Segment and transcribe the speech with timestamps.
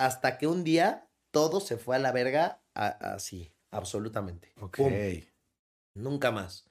[0.00, 4.50] Hasta que un día todo se fue a la verga así, absolutamente.
[4.58, 4.78] Ok.
[5.94, 6.64] Nunca más.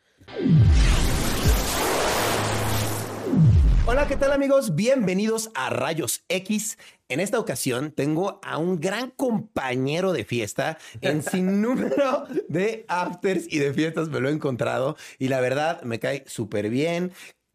[3.85, 4.73] Hola, ¿qué tal amigos?
[4.73, 6.79] Bienvenidos a Rayos X.
[7.07, 10.79] En esta ocasión tengo a un gran compañero de fiesta.
[11.01, 15.83] En sin número de afters y de fiestas me lo he encontrado y la verdad
[15.83, 17.11] me cae súper bien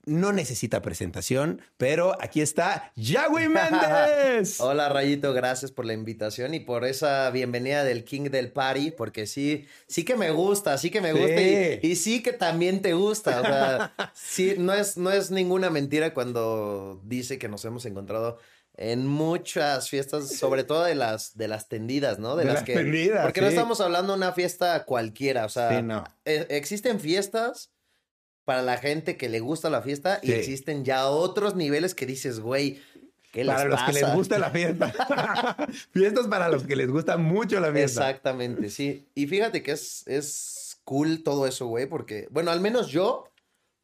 [0.07, 4.61] no necesita presentación, pero aquí está Yahweh Méndez.
[4.61, 9.27] Hola Rayito, gracias por la invitación y por esa bienvenida del King del Party, porque
[9.27, 11.41] sí, sí que me gusta, sí que me gusta
[11.83, 13.41] y, sí que también te gusta.
[13.41, 18.39] O sea, sí, no es, no es ninguna mentira cuando dice que nos hemos encontrado
[18.77, 22.35] en muchas fiestas, sobre todo de las, de las tendidas, ¿no?
[22.35, 23.23] De, las, tendidas.
[23.23, 25.79] Porque no estamos hablando de una fiesta cualquiera, o sea,
[26.25, 27.74] e, existen fiestas
[28.45, 32.41] para la gente que le gusta la fiesta y existen ya otros niveles que dices,
[32.41, 32.81] güey,
[33.33, 34.93] ¿qué Para los que les gusta la fiesta.
[35.93, 38.09] Fiestas para los que les gusta mucho la fiesta.
[38.09, 39.09] Exactamente, sí.
[39.15, 43.31] Y fíjate que es, es cool todo eso, güey, porque, bueno, al menos yo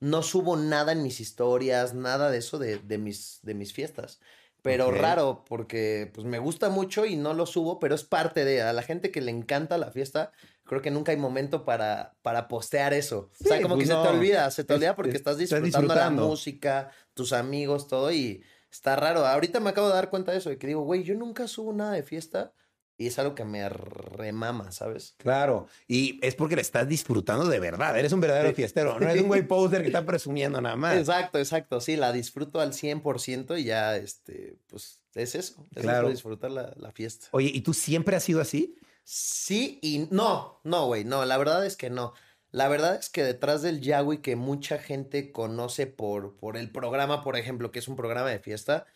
[0.00, 4.20] no subo nada en mis historias, nada de eso de, de mis, de mis fiestas.
[4.62, 8.60] Pero raro, porque pues me gusta mucho y no lo subo, pero es parte de
[8.62, 10.32] a la gente que le encanta la fiesta,
[10.70, 13.28] creo que nunca hay momento para, para postear eso.
[13.40, 16.10] o sea, como que pues se te olvida, se te olvida porque estás disfrutando, la
[16.10, 19.26] música, tus amigos, todo, y está raro.
[19.26, 21.72] Ahorita me acabo de dar cuenta de eso, de que digo, güey, yo nunca subo
[21.72, 22.52] nada de fiesta,
[22.96, 25.16] y es algo que me remama, ¿sabes?
[25.18, 25.66] Claro.
[25.88, 27.98] Y es porque le estás disfrutando de verdad.
[27.98, 28.96] Eres un verdadero fiestero.
[28.96, 30.98] No eres un güey poser que está presumiendo nada más.
[30.98, 31.80] Exacto, exacto.
[31.80, 35.66] Sí, la disfruto al 100% y ya, este, pues es eso.
[35.74, 36.10] Es claro.
[36.10, 37.26] disfrutar la, la, fiesta.
[37.32, 38.76] Oye, ¿y tú siempre has sido así?
[39.04, 40.60] Sí y no.
[40.64, 41.04] No, güey.
[41.04, 42.14] No, la verdad es que no.
[42.52, 47.22] La verdad es que detrás del Yahweh que mucha gente conoce por, por el programa,
[47.22, 48.86] por ejemplo, que es un programa de fiesta,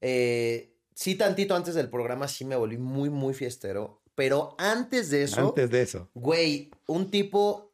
[0.00, 4.02] eh, sí, tantito antes del programa sí me volví muy, muy fiestero.
[4.14, 5.48] Pero antes de eso.
[5.48, 6.10] Antes de eso.
[6.14, 7.72] Güey, un tipo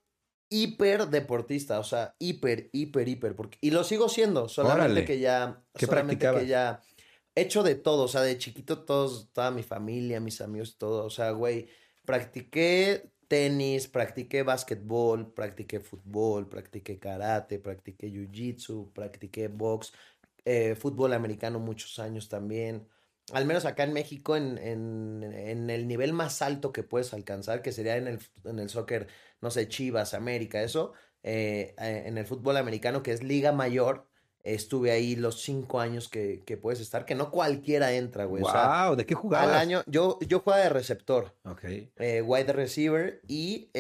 [0.51, 3.37] hiper deportista, o sea, hiper, hiper, hiper.
[3.37, 5.63] Porque, y lo sigo siendo, solamente que ya.
[5.75, 6.81] ¿Qué solamente que ya.
[7.41, 11.05] Hecho de todo, o sea, de chiquito todos, toda mi familia, mis amigos, todo.
[11.05, 11.69] O sea, güey,
[12.05, 19.93] practiqué tenis, practiqué básquetbol, practiqué fútbol, practiqué karate, practiqué jiu-jitsu, practiqué box,
[20.45, 22.89] eh, fútbol americano muchos años también
[23.33, 27.97] al menos acá en México, en, el nivel más alto que puedes alcanzar, que sería
[27.97, 29.09] en el, en el soccer,
[29.41, 34.07] no sé, Chivas, América, eso, eh, eh, en el fútbol americano, que es Liga Mayor,
[34.55, 38.43] estuve ahí los cinco años que, que puedes estar, que no cualquiera entra, güey.
[38.43, 39.49] Wow, ¿de qué jugabas?
[39.49, 41.35] Al año, yo, yo jugaba de receptor.
[41.45, 41.65] Ok.
[41.65, 43.71] Eh, wide receiver, y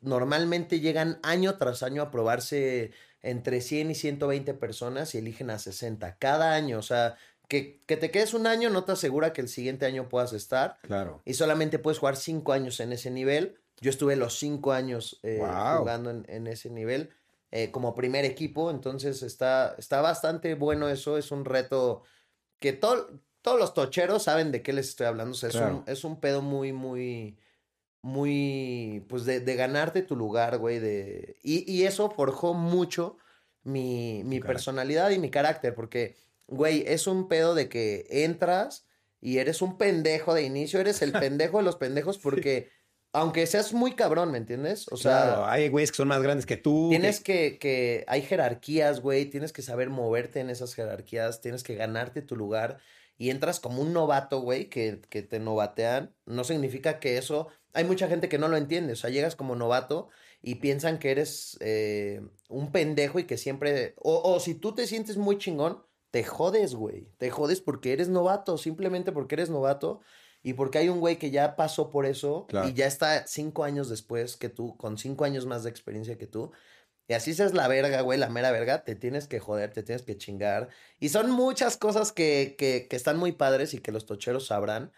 [0.00, 5.58] normalmente llegan año tras año a probarse entre 100 y 120 personas y eligen a
[5.58, 7.16] 60 cada año, o sea
[7.48, 10.78] que, te quedes un año no te asegura que el siguiente año puedas estar.
[10.82, 11.22] Claro.
[11.24, 13.58] Y solamente puedes jugar cinco años en ese nivel.
[13.80, 15.38] Yo estuve los cinco años eh,
[15.78, 17.10] jugando en, ese nivel
[17.50, 18.70] eh, como primer equipo.
[18.70, 21.18] Entonces está, está bastante bueno eso.
[21.18, 22.02] Es un reto
[22.58, 25.36] que todos los tocheros saben de qué les estoy hablando.
[25.36, 27.38] es, un, es un pedo muy, muy,
[28.02, 30.78] muy, pues de, de ganarte tu lugar, güey.
[30.78, 31.36] De...
[31.42, 33.18] Y, y eso forjó mucho
[33.62, 38.86] mi, mi personalidad y mi carácter, porque güey, es un pedo de que entras
[39.20, 42.70] y eres un pendejo de inicio, eres el pendejo de los pendejos porque...
[43.16, 44.86] Aunque seas muy cabrón, ¿me entiendes?
[44.90, 46.88] O sea, claro, hay güeyes que son más grandes que tú.
[46.90, 51.76] Tienes que, que, hay jerarquías, güey, tienes que saber moverte en esas jerarquías, tienes que
[51.76, 52.76] ganarte tu lugar
[53.16, 56.14] y entras como un novato, güey, que, que te novatean.
[56.26, 59.56] No significa que eso, hay mucha gente que no lo entiende, o sea, llegas como
[59.56, 60.10] novato
[60.42, 62.20] y piensan que eres eh,
[62.50, 66.74] un pendejo y que siempre, o, o si tú te sientes muy chingón, te jodes,
[66.74, 67.08] güey.
[67.16, 70.02] Te jodes porque eres novato, simplemente porque eres novato
[70.46, 73.88] y porque hay un güey que ya pasó por eso y ya está cinco años
[73.88, 76.52] después que tú, con cinco años más de experiencia que tú.
[77.08, 80.02] Y así seas la verga, güey, la mera verga, te tienes que joder, te tienes
[80.02, 80.68] que chingar.
[81.00, 84.92] Y son muchas cosas que, que, que están muy padres y que los tocheros sabrán.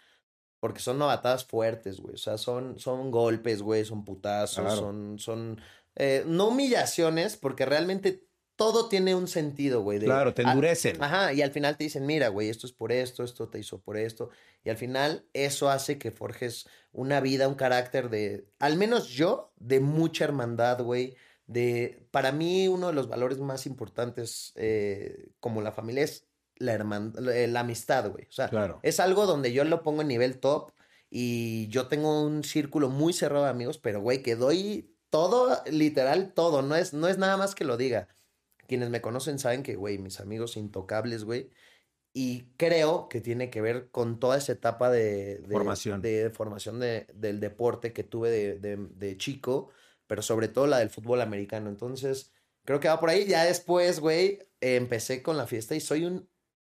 [0.59, 2.13] Porque son novatadas fuertes, güey.
[2.13, 5.59] O sea, son, son golpes, güey, son putazos, son, son
[5.95, 8.28] eh, no humillaciones, porque realmente
[8.59, 9.99] todo tiene un sentido, güey.
[9.99, 11.01] de- Claro, te a- endurecen.
[11.01, 13.79] Ajá, y al final te dicen, mira, güey, esto es por esto, esto te hizo
[13.79, 14.29] por esto.
[14.65, 19.53] Y al final eso hace que forjes una vida, un carácter de, al menos yo,
[19.55, 21.15] de mucha hermandad, güey.
[21.47, 26.25] De, para mí uno de los valores más importantes eh, como la familia es
[26.57, 28.25] la, herman- la, la amistad, güey.
[28.25, 28.79] O sea, Claro.
[28.83, 30.73] es algo donde yo lo pongo en nivel top
[31.09, 36.33] y yo tengo un círculo muy cerrado de amigos, pero güey, que doy todo, literal
[36.33, 38.09] todo, no es, no es nada más que lo diga.
[38.69, 41.49] Quienes me conocen saben que, güey, mis amigos intocables, güey.
[42.13, 46.01] Y creo que tiene que ver con toda esa etapa de, de- Formación.
[46.01, 49.71] de formación de- del deporte que tuve de, chico,
[50.07, 51.69] pero sobre todo la del fútbol americano.
[51.69, 52.31] Entonces,
[52.65, 53.25] creo que va por ahí.
[53.25, 56.29] Ya después, güey, eh, empecé con la fiesta y soy un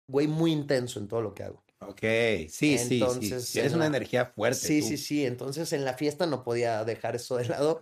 [0.08, 1.64] güey muy intenso en todo lo que hago.
[1.80, 2.94] Ok, sí, sí, sí.
[3.00, 4.58] Entonces, Tienes en una la- energía fuerte.
[4.58, 4.88] Sí, tú.
[4.88, 5.24] sí, sí.
[5.26, 7.80] Entonces en la fiesta no podía dejar eso de lado.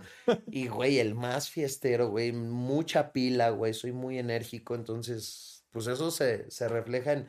[0.50, 4.74] Y, güey, el más fiestero, güey, mucha pila, güey, soy muy enérgico.
[4.74, 7.26] Entonces, pues eso se, se refleja en,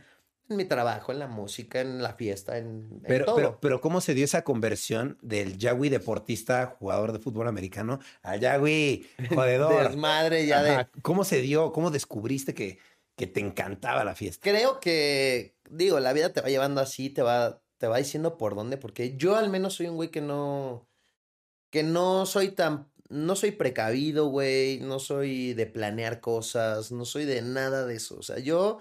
[0.50, 3.36] en mi trabajo, en la música, en la fiesta, en, en Pero, todo.
[3.38, 8.42] pero, pero, ¿cómo se dio esa conversión del Yagüi deportista, jugador de fútbol americano, al
[8.42, 9.88] Yagüi jodedor?
[9.90, 10.70] Desmadre ya de...
[10.72, 10.90] Ajá.
[11.02, 11.72] ¿Cómo se dio?
[11.72, 12.78] ¿Cómo descubriste que,
[13.18, 14.50] que te encantaba la fiesta?
[14.50, 18.56] Creo que, digo, la vida te va llevando así, te va, te va diciendo por
[18.56, 20.88] dónde, porque yo al menos soy un güey que no,
[21.70, 27.26] que no soy tan, no soy precavido, güey, no soy de planear cosas, no soy
[27.26, 28.80] de nada de eso, o sea, yo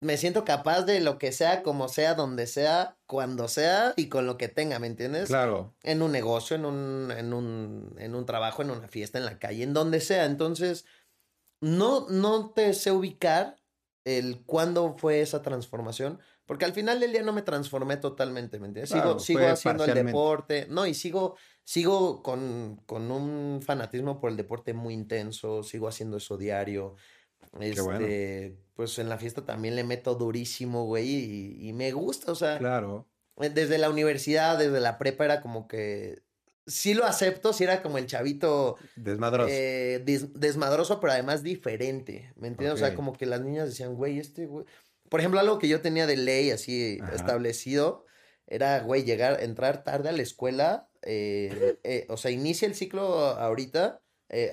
[0.00, 4.26] me siento capaz de lo que sea, como sea, donde sea, cuando sea y con
[4.26, 5.28] lo que tenga, ¿me entiendes?
[5.28, 5.74] Claro.
[5.82, 9.38] en un negocio, en un, en un, en un trabajo, en una fiesta, en la
[9.40, 10.26] calle, en donde sea.
[10.26, 10.84] Entonces,
[11.60, 13.56] no, no te sé ubicar
[14.04, 18.68] el cuándo fue esa transformación, porque al final del día no me transformé totalmente, ¿me
[18.68, 18.90] entiendes?
[18.90, 24.30] Claro, sigo sigo haciendo el deporte, no, y sigo, sigo con, con un fanatismo por
[24.30, 26.94] el deporte muy intenso, sigo haciendo eso diario.
[27.60, 28.06] Este, bueno.
[28.74, 32.58] pues en la fiesta también le meto durísimo, güey, y, y me gusta, o sea,
[32.58, 33.08] Claro.
[33.40, 36.22] eh, desde la universidad, desde la prepa era como que
[36.68, 39.48] sí lo acepto, sí era como el chavito Desmadroso.
[39.52, 42.74] eh, des- desmadroso, pero además diferente, ¿me entiendes?
[42.80, 44.64] O sea, como que las niñas decían, güey, este güey.
[45.08, 47.14] Por ejemplo, algo que yo tenía de ley así Ajá.
[47.16, 48.04] establecido
[48.46, 53.02] era, güey, llegar, entrar tarde a la escuela, eh, eh, o sea, inicia el ciclo
[53.26, 54.00] ahorita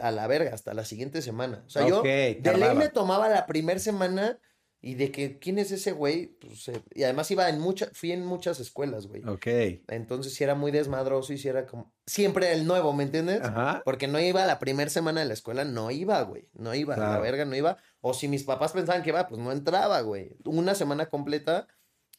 [0.01, 1.63] a la verga, hasta la siguiente semana.
[1.67, 4.39] O sea, yo de ley me tomaba la primera semana
[4.85, 6.27] y de que, ¿quién es ese güey?
[6.39, 9.27] Pues, eh, y además iba en muchas, fui en muchas escuelas, güey.
[9.27, 9.47] Ok.
[9.87, 13.41] Entonces sí era muy desmadroso y sí era como, siempre el nuevo, ¿me entiendes?
[13.41, 13.81] Ajá.
[13.83, 16.49] Porque no iba la primera semana de la escuela, no iba, güey.
[16.53, 17.77] No iba, la verga no iba.
[17.99, 20.37] O si mis papás pensaban que iba, pues no entraba, güey.
[20.45, 21.67] Una semana completa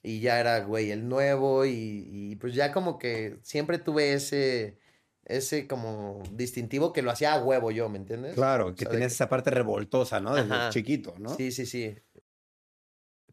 [0.03, 4.81] y ya era, güey, el nuevo y, y pues ya como que siempre tuve ese,
[5.25, 8.35] ese como distintivo que lo hacía a huevo yo, ¿me entiendes?
[8.35, 10.35] Claro, O que sea, tenías esa parte revoltosa, ¿no?
[10.35, 10.71] Desde Ajá.
[10.71, 11.37] chiquito, ¿no?
[11.37, 11.97] Sí, sí, sí.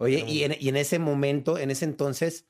[0.04, 2.46] Oye, Pero- y en, y en ese momento, en ese entonces,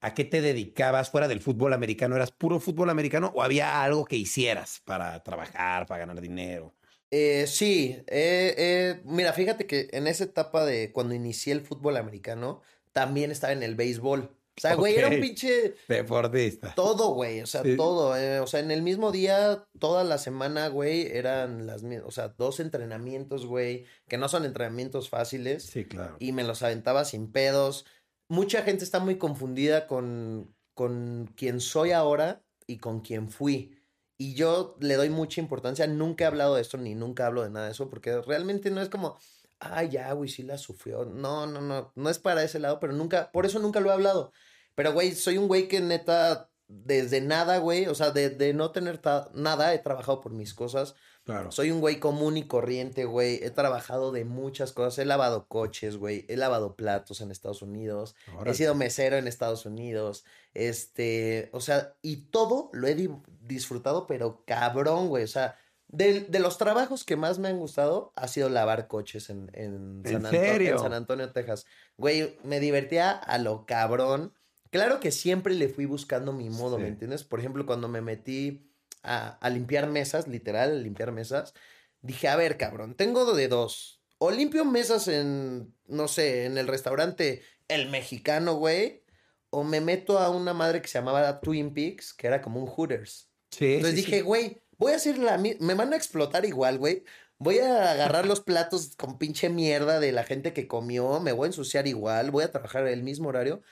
[0.00, 2.16] ¿a qué te dedicabas fuera del fútbol americano?
[2.16, 6.74] ¿Eras puro fútbol americano o había algo que hicieras para trabajar, para ganar dinero?
[7.10, 11.96] Eh, sí, eh, eh, mira, fíjate que en esa etapa de cuando inicié el fútbol
[11.96, 12.62] americano,
[12.92, 14.36] también estaba en el béisbol.
[14.56, 16.74] O sea, güey, era un pinche Deportista.
[16.74, 17.76] todo, güey, o sea, Sí.
[17.76, 18.16] todo.
[18.16, 22.10] eh, o sea, en el mismo día, toda la semana, güey, eran las mismas, o
[22.10, 26.16] sea, dos entrenamientos, güey, que no son entrenamientos fáciles Sí, claro.
[26.20, 27.84] y me los aventaba sin pedos.
[28.28, 33.78] Mucha gente está muy confundida con, con quién soy ahora y con quién fui.
[34.18, 35.86] Y yo le doy mucha importancia.
[35.86, 38.80] Nunca he hablado de esto ni nunca hablo de nada de eso porque realmente no
[38.80, 39.18] es como,
[39.60, 41.04] ay, ya, güey, sí la sufrió.
[41.04, 43.92] No, no, no, no es para ese lado, pero nunca, por eso nunca lo he
[43.92, 44.32] hablado.
[44.76, 48.70] Pero, güey, soy un güey que neta, desde nada, güey, o sea, de, de no
[48.70, 49.00] tener
[49.34, 50.94] nada, he trabajado por mis cosas.
[51.24, 51.50] Claro.
[51.50, 53.42] Soy un güey común y corriente, güey.
[53.42, 54.96] He trabajado de muchas cosas.
[55.00, 56.24] He lavado coches, güey.
[56.28, 58.14] He lavado platos en Estados Unidos.
[58.44, 60.24] He sido mesero en Estados Unidos.
[60.54, 65.24] Este, o sea, y todo lo he di- disfrutado, pero cabrón, güey.
[65.24, 65.56] O sea,
[65.88, 70.02] de, de los trabajos que más me han gustado ha sido lavar coches en, en,
[70.04, 70.72] ¿En San, Anto- serio?
[70.74, 71.66] en San Antonio, Texas.
[71.96, 74.32] Güey, me divertía a lo cabrón.
[74.76, 77.24] Claro que siempre le fui buscando mi modo, ¿me entiendes?
[77.24, 78.70] Por ejemplo, cuando me metí
[79.02, 81.54] a, a limpiar mesas, literal, a limpiar mesas,
[82.02, 84.02] dije, a ver, cabrón, tengo de dos.
[84.18, 89.02] O limpio mesas en, no sé, en el restaurante El Mexicano, güey,
[89.48, 92.66] o me meto a una madre que se llamaba Twin Peaks, que era como un
[92.66, 93.30] Hooters.
[93.50, 94.20] Sí, Entonces sí, dije, sí.
[94.20, 97.02] güey, voy a hacer la me van a explotar igual, güey.
[97.38, 101.46] Voy a agarrar los platos con pinche mierda de la gente que comió, me voy
[101.46, 103.62] a ensuciar igual, voy a trabajar el mismo horario.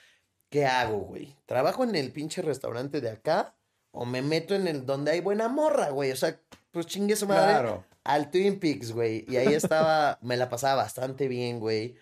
[0.55, 1.35] ¿Qué hago, güey?
[1.45, 3.57] ¿Trabajo en el pinche restaurante de acá
[3.91, 6.13] o me meto en el donde hay buena morra, güey?
[6.13, 6.39] O sea,
[6.71, 7.51] pues chingue su madre.
[7.51, 7.85] Claro.
[8.05, 9.25] al Twin Peaks, güey.
[9.27, 11.97] Y ahí estaba, me la pasaba bastante bien, güey.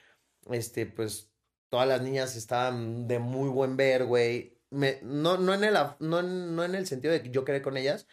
[0.51, 1.31] Este, pues,
[1.69, 4.59] todas las niñas estaban de muy buen ver, güey.
[4.69, 7.75] Me, no, no, en el, no, no en el sentido de que yo quedé con
[7.75, 8.05] ellas,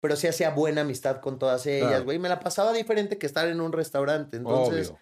[0.00, 2.18] pero sí hacía buena amistad con todas ellas, güey.
[2.18, 4.36] Me la pasaba diferente que estar en un restaurante.
[4.36, 4.92] Entonces,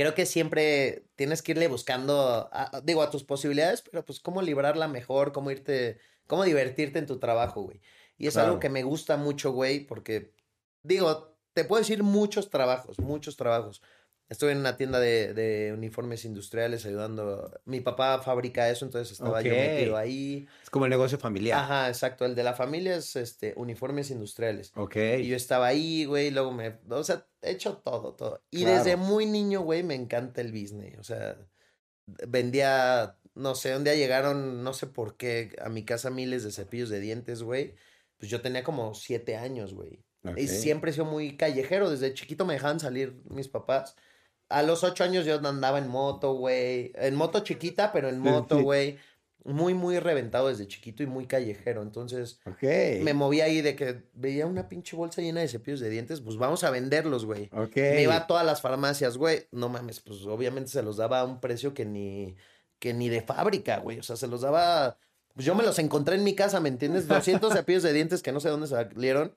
[0.00, 2.48] creo que siempre tienes que irle buscando,
[2.84, 7.18] digo, a tus posibilidades, pero pues cómo librarla mejor, cómo irte, cómo divertirte en tu
[7.18, 7.82] trabajo, güey.
[8.16, 10.32] Y es algo que me gusta mucho, güey, porque,
[10.82, 13.82] digo, te puedo decir muchos trabajos, muchos trabajos.
[14.30, 17.60] Estuve en una tienda de, uniformes industriales ayudando.
[17.66, 20.48] Mi papá fabrica eso, entonces estaba yo metido ahí.
[20.62, 21.58] Es como el negocio familiar.
[21.58, 22.24] Ajá, exacto.
[22.24, 24.72] El de la familia es este uniformes industriales.
[24.76, 24.96] Ok.
[25.18, 26.78] Y yo estaba ahí, güey, luego me.
[26.88, 28.42] O sea, he hecho todo, todo.
[28.50, 30.98] Y desde muy niño, güey, me encanta el business.
[30.98, 31.36] O sea,
[32.06, 33.16] vendía.
[33.34, 36.88] No sé, un día llegaron, no sé por qué, a mi casa miles de cepillos
[36.88, 37.74] de dientes, güey
[38.20, 40.04] pues yo tenía como siete años, güey.
[40.36, 41.88] Y siempre he sido muy callejero.
[41.88, 43.96] Desde chiquito me dejaban salir mis papás.
[44.50, 46.92] A los ocho años yo andaba en moto, güey.
[46.96, 48.98] En moto chiquita, pero en moto, güey.
[49.42, 51.80] Muy, muy reventado desde chiquito y muy callejero.
[51.80, 56.20] Entonces, me movía ahí de que veía una pinche bolsa llena de cepillos de dientes,
[56.20, 57.48] pues vamos a venderlos, güey.
[57.94, 59.46] Me iba a todas las farmacias, güey.
[59.50, 62.36] No mames, pues obviamente se los daba a un precio que ni,
[62.78, 63.98] que ni de fábrica, güey.
[63.98, 64.98] O sea, se los daba
[65.34, 67.08] pues yo me los encontré en mi casa, ¿me entiendes?
[67.08, 69.34] 200 cepillos de dientes que no sé dónde salieron.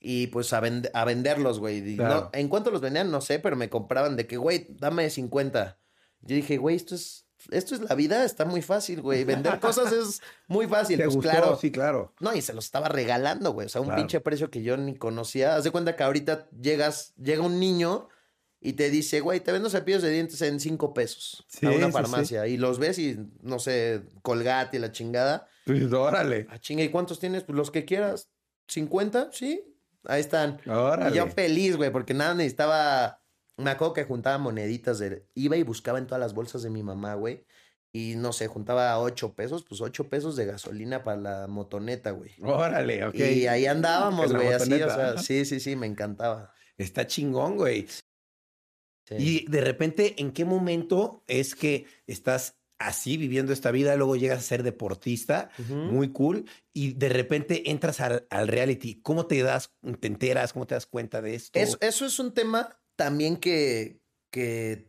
[0.00, 0.62] Y pues a,
[0.94, 1.98] a venderlos, güey.
[2.32, 3.10] ¿En cuánto los vendían?
[3.10, 5.78] No sé, pero me compraban de que, güey, dame 50.
[6.22, 9.24] Yo dije, güey, esto es, esto es la vida, está muy fácil, güey.
[9.24, 10.98] Vender cosas es muy fácil.
[10.98, 11.58] ¿Te pues claro.
[11.60, 12.14] Sí, claro.
[12.20, 13.66] No, y se los estaba regalando, güey.
[13.66, 15.56] O sea, un pinche precio que yo ni conocía.
[15.56, 18.08] Haz de cuenta que ahorita llegas, llega un niño
[18.58, 22.46] y te dice, güey, te vendo cepillos de dientes en cinco pesos a una farmacia.
[22.46, 25.48] Y los ves y, no sé, colgate y la chingada.
[25.64, 26.46] Pues órale.
[26.50, 27.44] A ah, chinga, ¿y cuántos tienes?
[27.44, 28.30] Pues los que quieras.
[28.68, 29.30] ¿50?
[29.32, 29.64] Sí.
[30.04, 30.60] Ahí están.
[30.66, 31.10] Órale.
[31.10, 33.22] Y yo feliz, güey, porque nada necesitaba.
[33.56, 35.26] Me acuerdo que juntaba moneditas de.
[35.34, 37.44] Iba y buscaba en todas las bolsas de mi mamá, güey.
[37.92, 42.36] Y no sé, juntaba ocho pesos, pues ocho pesos de gasolina para la motoneta, güey.
[42.40, 43.16] Órale, ok.
[43.16, 46.54] Y ahí andábamos, güey, así, o sea, sí, sí, sí, me encantaba.
[46.78, 47.88] Está chingón, güey.
[49.10, 54.38] Y de repente, ¿en qué momento es que estás así viviendo esta vida, luego llegas
[54.38, 59.00] a ser deportista, muy cool, y de repente entras al, reality?
[59.02, 61.58] ¿Cómo te das, te enteras, cómo te das cuenta de esto?
[61.58, 64.88] Eso, eso es un tema también que, que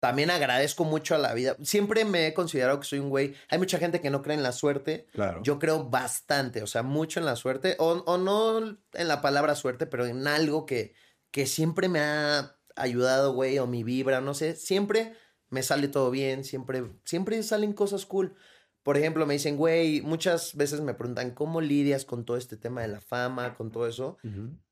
[0.00, 1.56] también agradezco mucho a la vida.
[1.60, 3.34] Siempre me he considerado que soy un güey.
[3.50, 5.08] Hay mucha gente que no cree en la suerte.
[5.12, 5.42] Claro.
[5.42, 9.56] Yo creo bastante, o sea, mucho en la suerte, o, o no en la palabra
[9.56, 10.94] suerte, pero en algo que,
[11.32, 15.14] que siempre me ha ayudado, güey, o mi vibra, no sé, siempre
[15.50, 18.34] me sale todo bien, siempre, siempre salen cosas cool.
[18.82, 22.80] Por ejemplo, me dicen, güey, muchas veces me preguntan, ¿cómo lidias con todo este tema
[22.80, 24.16] de la fama, con todo eso?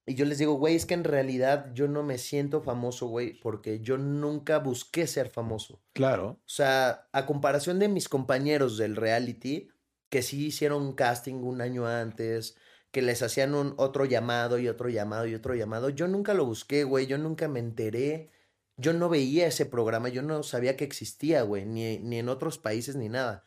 [0.07, 3.39] Y yo les digo, güey, es que en realidad yo no me siento famoso, güey,
[3.41, 5.83] porque yo nunca busqué ser famoso.
[5.93, 6.41] Claro.
[6.41, 9.69] O sea, a comparación de mis compañeros del reality,
[10.09, 12.57] que sí hicieron un casting un año antes,
[12.91, 15.91] que les hacían un otro llamado y otro llamado y otro llamado.
[15.91, 18.31] Yo nunca lo busqué, güey, yo nunca me enteré.
[18.77, 22.59] Yo no veía ese programa, yo no sabía que existía, güey, ni, ni en otros
[22.59, 23.45] países ni nada.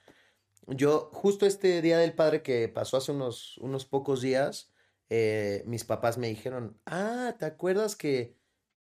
[0.67, 4.71] Yo, justo este Día del Padre que pasó hace unos, unos pocos días,
[5.09, 8.35] eh, mis papás me dijeron, ah, ¿te acuerdas que,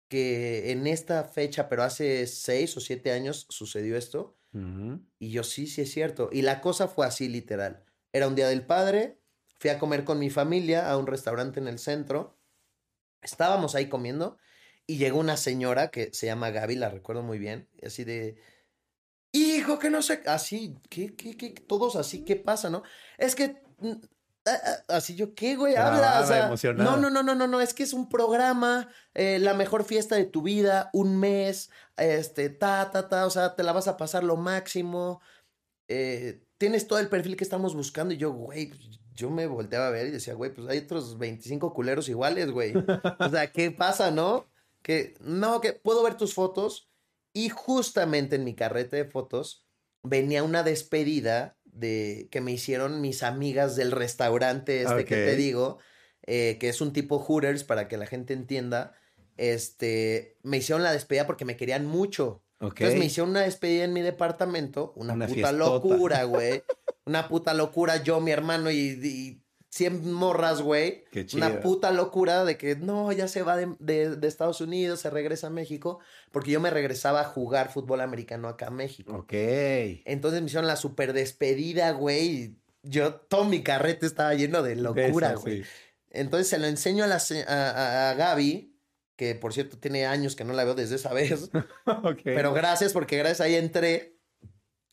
[0.09, 4.37] que en esta fecha, pero hace seis o siete años sucedió esto?
[5.19, 6.29] Y yo, sí, sí es cierto.
[6.31, 7.85] Y la cosa fue así, literal.
[8.13, 9.19] Era un Día del Padre,
[9.65, 12.37] Fui a comer con mi familia a un restaurante en el centro.
[13.23, 14.37] Estábamos ahí comiendo
[14.87, 18.37] y llegó una señora que se llama Gaby, la recuerdo muy bien, así de,
[19.33, 21.51] hijo, que no sé, así, ¿qué, qué, qué?
[21.51, 22.83] Todos así, ¿qué pasa, no?
[23.19, 23.93] Es que, mm,
[24.89, 25.75] así yo, ¿qué, güey?
[25.77, 29.39] Habla, o sea, no, no, no, no, no, no, es que es un programa, eh,
[29.39, 33.63] la mejor fiesta de tu vida, un mes, este, ta, ta, ta, o sea, te
[33.63, 35.21] la vas a pasar lo máximo,
[35.89, 38.73] eh, tienes todo el perfil que estamos buscando y yo, güey,
[39.15, 42.75] yo me volteaba a ver y decía, güey, pues hay otros 25 culeros iguales, güey.
[43.21, 44.47] O sea, ¿qué pasa, no?
[44.85, 46.91] Que no, que puedo ver tus fotos
[47.33, 49.67] y justamente en mi carrete de fotos
[50.05, 55.79] venía una despedida de que me hicieron mis amigas del restaurante este que te digo,
[56.27, 58.95] eh, que es un tipo Hooters para que la gente entienda.
[59.37, 62.45] Este, me hicieron la despedida porque me querían mucho.
[62.61, 66.63] Entonces me hicieron una despedida en mi departamento, una, puta locura, güey.
[67.05, 69.44] una puta locura, yo, mi hermano y,
[69.75, 71.05] 100 morras, güey.
[71.35, 75.51] Una puta locura de que no, ya se va de, Estados Unidos, se regresa a
[75.51, 75.99] México,
[76.31, 79.13] porque yo me regresaba a jugar fútbol americano acá a México.
[79.15, 79.33] Ok.
[79.33, 82.55] Entonces me hicieron la super despedida, güey.
[82.83, 85.65] Yo, todo mi carrete estaba lleno de locura, güey.
[86.11, 87.17] Entonces se lo enseño a, la,
[87.49, 88.77] a, a- a Gaby,
[89.17, 91.51] que por cierto tiene años que no la veo desde esa vez.
[91.87, 92.21] Ok.
[92.23, 94.14] Pero gracias, porque gracias ahí entré.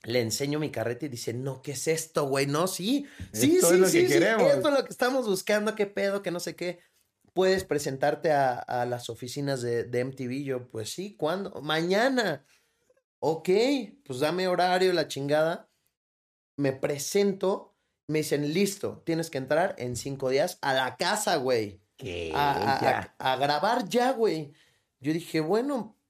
[0.03, 2.47] Le enseño mi carreta y dice, no, ¿qué es esto, güey?
[2.47, 4.51] No, sí, sí, Esto sí, es lo sí, que sí, queremos.
[4.51, 6.79] Esto es lo que estamos buscando, qué pedo, que no sé qué.
[7.33, 10.43] Puedes presentarte a, a las oficinas de, de MTV.
[10.43, 11.61] Yo, pues sí, ¿cuándo?
[11.61, 12.45] Mañana.
[13.19, 13.49] Ok,
[14.03, 15.69] pues dame horario, la chingada.
[16.57, 17.75] Me presento,
[18.07, 22.31] me dicen, listo, tienes que entrar en cinco días a la casa, güey ¿Qué?
[22.33, 24.53] a, a- a grabar ya, güey.
[24.99, 26.00] Yo dije, bueno,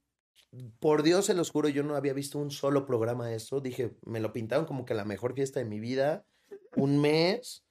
[0.79, 3.61] por Dios se los juro, yo no había visto un solo programa de eso.
[3.61, 6.25] Dije, me lo pintaron como que la mejor fiesta de mi vida.
[6.75, 7.63] Un mes.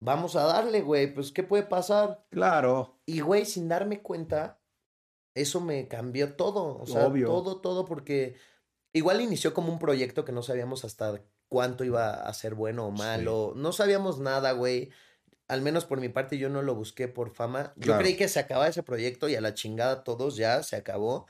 [0.00, 1.12] Vamos a darle, güey.
[1.14, 2.24] Pues, ¿qué puede pasar?
[2.30, 2.98] Claro.
[3.06, 4.60] Y, güey, sin darme cuenta,
[5.34, 6.78] eso me cambió todo.
[6.78, 7.26] O sea, Obvio.
[7.28, 8.34] todo, todo, porque
[8.92, 12.90] igual inició como un proyecto que no sabíamos hasta cuánto iba a ser bueno o
[12.90, 13.52] malo.
[13.54, 14.90] No sabíamos nada, güey.
[15.48, 17.74] Al menos por mi parte, yo no lo busqué por fama.
[17.76, 18.00] Yo Claro.
[18.00, 21.26] creí que se acababa ese proyecto y a la chingada todos ya se acabó.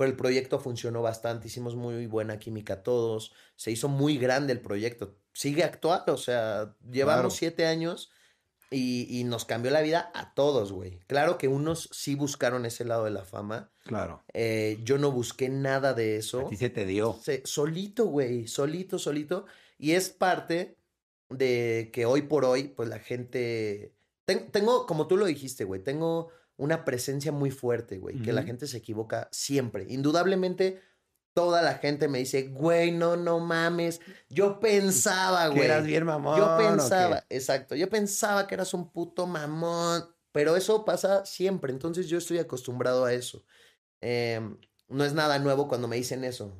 [0.00, 4.60] Pero el proyecto funcionó bastante, hicimos muy buena química todos, se hizo muy grande el
[4.62, 7.30] proyecto, sigue actual, o sea, llevamos Claro.
[7.30, 8.10] siete años
[8.70, 11.00] y, y nos cambió la vida a todos, güey.
[11.06, 14.22] Claro que unos sí buscaron ese lado de la fama, Claro.
[14.32, 16.46] eh, yo no busqué nada de A eso.
[16.48, 17.18] ti se te dio.
[17.22, 19.44] Se- solito, güey, solito, solito.
[19.76, 20.78] Y es parte
[21.28, 23.92] de que hoy por hoy, pues la gente...
[24.24, 26.30] ten- tengo, como tú lo dijiste, güey, tengo
[26.60, 29.86] una presencia muy fuerte, güey, que la gente se equivoca siempre.
[29.88, 30.82] Indudablemente,
[31.32, 34.02] toda la gente me dice, güey, no, no mames.
[34.28, 35.62] Yo pensaba, güey.
[35.62, 36.38] eras bien mamón.
[36.38, 42.08] Yo pensaba, exacto, yo pensaba que eras un puto mamón, pero eso pasa siempre, entonces
[42.08, 43.42] yo estoy acostumbrado a eso.
[44.02, 46.52] Em, no es nada nuevo cuando me dicen eso.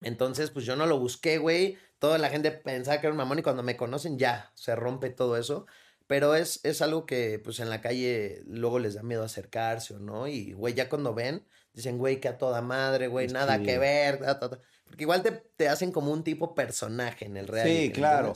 [0.00, 1.78] Entonces, pues yo no lo busqué, güey.
[2.00, 5.10] Toda la gente pensaba que era un mamón y cuando me conocen ya se rompe
[5.10, 5.66] todo eso.
[6.06, 9.98] Pero es, es algo que, pues en la calle luego les da miedo acercarse o
[9.98, 10.26] no.
[10.28, 13.78] Y, güey, ya cuando ven, dicen, güey, que a toda madre, güey, Es nada que
[13.78, 14.18] ver.
[14.18, 14.60] ta, ta, ta".
[14.84, 17.80] Porque igual te, te hacen como un tipo personaje en el reality.
[17.82, 18.34] Sí, ¿me claro.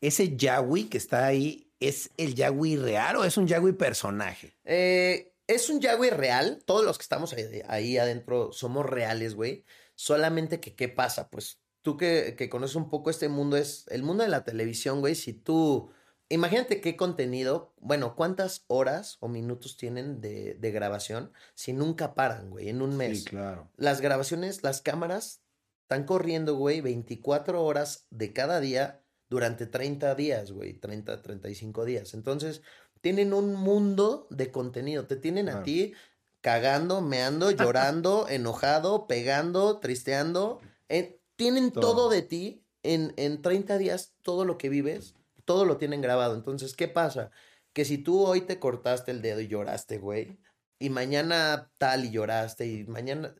[0.00, 4.52] Ese Yahweh que está ahí, ¿es el Yahweh real o es un Yahweh personaje?
[4.64, 6.62] Eh, es un Yahweh real.
[6.64, 9.64] Todos los que estamos ahí, ahí adentro somos reales, güey.
[9.94, 11.28] Solamente que, ¿qué pasa?
[11.30, 15.00] Pues tú que, que conoces un poco este mundo, es el mundo de la televisión,
[15.00, 15.14] güey.
[15.14, 15.90] Si tú,
[16.28, 22.50] imagínate qué contenido, bueno, cuántas horas o minutos tienen de, de grabación si nunca paran,
[22.50, 23.24] güey, en un mes.
[23.24, 23.70] claro.
[23.76, 25.42] Las grabaciones, las cámaras
[25.82, 32.14] están corriendo, güey, 24 horas de cada día durante 30 días, güey, 30, 35 días.
[32.14, 32.62] Entonces,
[33.00, 35.06] tienen un mundo de contenido.
[35.06, 35.94] Te tienen a ti
[36.40, 40.60] cagando, meando, llorando, enojado, pegando, tristeando.
[40.88, 41.82] Eh, tienen todo.
[41.82, 42.08] Todo.
[42.08, 45.14] de ti en, en 30 días, todo lo que vives,
[45.46, 46.34] todo lo tienen grabado.
[46.34, 47.30] Entonces, ¿qué pasa?
[47.72, 50.38] Que si tú hoy te cortaste el dedo y lloraste, güey,
[50.78, 53.34] y mañana tal y lloraste, y mañana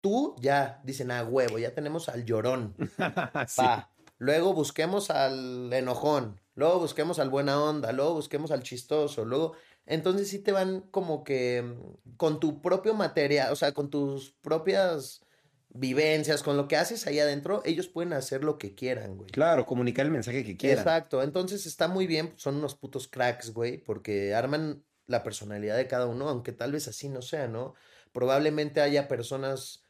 [0.00, 2.74] tú ya dicen, ah, huevo, ya tenemos al llorón.
[3.48, 3.60] Sí.
[3.62, 3.90] Va.
[4.18, 9.54] Luego busquemos al enojón, luego busquemos al buena onda, luego busquemos al chistoso, luego...
[9.86, 14.32] Entonces sí te van como que mm, con tu propio material, o sea, con tus
[14.42, 15.22] propias
[15.70, 19.30] vivencias, con lo que haces ahí adentro, ellos pueden hacer lo que quieran, güey.
[19.30, 20.78] Claro, comunicar el mensaje que quieran.
[20.78, 25.86] Exacto, entonces está muy bien, son unos putos cracks, güey, porque arman la personalidad de
[25.86, 27.74] cada uno, aunque tal vez así no sea, ¿no?
[28.12, 29.82] Probablemente haya personas,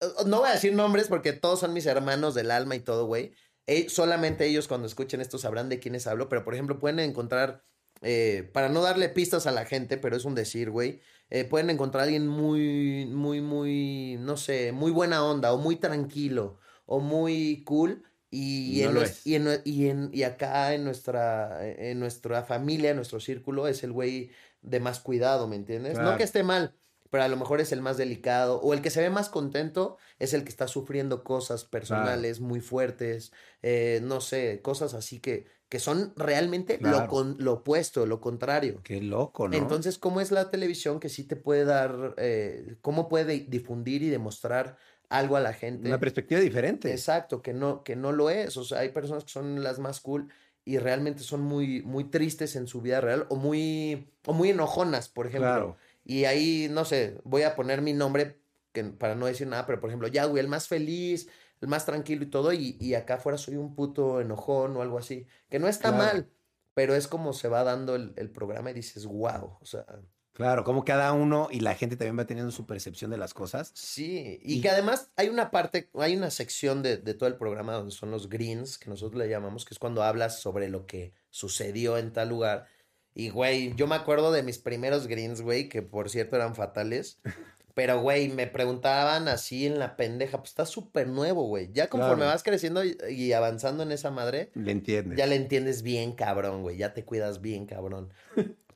[0.00, 3.06] eh, no voy a decir nombres porque todos son mis hermanos del alma y todo,
[3.06, 3.34] güey.
[3.66, 7.64] Eh, solamente ellos cuando escuchen esto sabrán de quiénes hablo, pero por ejemplo pueden encontrar,
[8.02, 11.70] eh, para no darle pistas a la gente, pero es un decir, güey, eh, pueden
[11.70, 17.00] encontrar a alguien muy, muy, muy, no sé, muy buena onda o muy tranquilo o
[17.00, 18.04] muy cool.
[18.30, 19.20] Y, No en, es.
[19.24, 23.84] y, en y, en- y acá en nuestra, en nuestra familia, en nuestro círculo, es
[23.84, 24.30] el güey
[24.62, 26.00] de más cuidado, ¿me entiendes?
[26.00, 26.74] No que esté mal,
[27.10, 28.60] pero a lo mejor es el más delicado.
[28.60, 32.60] O el que se ve más contento es el que está sufriendo cosas personales muy
[32.60, 33.32] fuertes,
[33.62, 38.80] eh, no sé, cosas así que, que son realmente lo, con, lo opuesto, lo contrario.
[38.84, 39.56] Qué loco, ¿no?
[39.56, 44.08] Entonces, ¿cómo es la televisión que sí te puede dar, eh, cómo puede difundir y
[44.08, 44.76] demostrar
[45.08, 45.88] algo a la gente?
[45.88, 46.92] Una perspectiva diferente.
[46.92, 48.56] Exacto, que no, que no lo es.
[48.56, 50.28] O sea, hay personas que son las más cool
[50.64, 55.08] y realmente son muy, muy tristes en su vida real o muy, o muy enojonas,
[55.08, 55.50] por ejemplo.
[55.50, 55.76] Claro.
[56.04, 58.36] Y ahí, no sé, voy a poner mi nombre
[58.70, 61.28] que, para no decir nada, pero por ejemplo, Yahweh, el más feliz,
[61.64, 64.98] el más tranquilo y todo, y, y acá afuera soy un puto enojón o algo
[64.98, 65.98] así, que no está Claro.
[65.98, 66.30] mal,
[66.74, 69.86] pero es como se va dando el, el programa y dices, wow, o sea,
[70.32, 73.70] Claro, como cada uno y la gente también va teniendo su percepción de las cosas.
[73.74, 77.36] sí, y, Y- que además hay una parte, hay una sección de, de todo el
[77.36, 80.86] programa donde son los greens, que nosotros le llamamos, que es cuando hablas sobre lo
[80.86, 82.66] que sucedió en tal lugar.
[83.14, 87.20] Y, güey, yo me acuerdo de mis primeros greens, güey, que por cierto eran fatales.
[87.74, 91.70] Pero, güey, me preguntaban así en la pendeja, pues está súper nuevo, güey.
[91.72, 92.30] Ya conforme Claro.
[92.30, 95.18] vas creciendo y, y avanzando en esa madre, Le entiendes.
[95.18, 96.76] ya le entiendes bien cabrón, güey.
[96.76, 98.12] Ya te cuidas bien cabrón.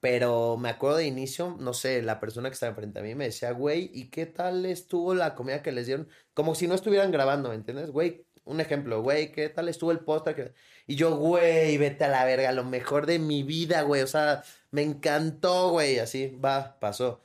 [0.00, 3.24] Pero me acuerdo de inicio, no sé, la persona que estaba enfrente a mí me
[3.24, 6.08] decía, güey, ¿y qué tal estuvo la comida que les dieron?
[6.34, 7.90] Como si no estuvieran grabando, ¿me entiendes?
[7.90, 10.34] Güey, un ejemplo, güey, ¿qué tal estuvo el postre?
[10.36, 10.52] que-?"
[10.86, 14.02] Y yo, güey, vete a la verga, lo mejor de mi vida, güey.
[14.02, 15.98] O sea, me encantó, güey.
[15.98, 17.20] Así, va, pasó.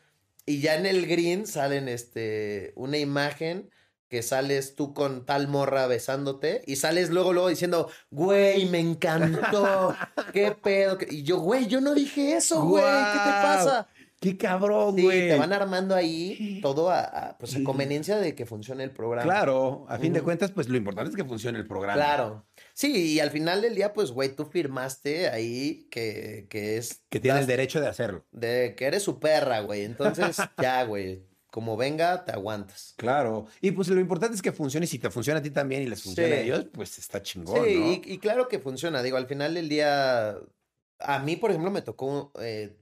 [0.45, 3.69] Y ya en el green salen, este, una imagen
[4.09, 9.95] que sales tú con tal morra besándote y sales luego, luego diciendo, güey, me encantó,
[10.33, 10.97] qué pedo.
[10.97, 11.07] qué-".
[11.09, 13.87] Y yo, güey, yo no dije eso, güey, ¿qué te pasa?
[14.23, 15.27] Qué cabrón, Sí, güey.
[15.27, 19.23] te van armando ahí todo a, a, pues, a conveniencia de que funcione el programa.
[19.29, 21.95] Claro, a fin de cuentas, pues lo importante es que funcione el programa.
[21.95, 22.45] Claro.
[22.73, 27.01] Sí, y al final del día, pues, güey, tú firmaste ahí que, que es...
[27.09, 28.25] Que tiene el das- derecho de hacerlo.
[28.31, 29.83] De que eres su perra, güey.
[29.83, 31.25] Entonces, ya, güey.
[31.51, 32.95] Como venga, te aguantas.
[32.97, 33.45] Claro.
[33.61, 34.87] Y pues lo importante es que funcione.
[34.87, 36.43] Si te funciona a ti también y les funciona a Sí.
[36.45, 37.91] ellos, pues está chingón, sí, ¿no?
[37.91, 39.03] y, y claro que funciona.
[39.03, 40.35] Digo, al final del día,
[40.99, 42.75] a mí, por ejemplo, me tocó eh,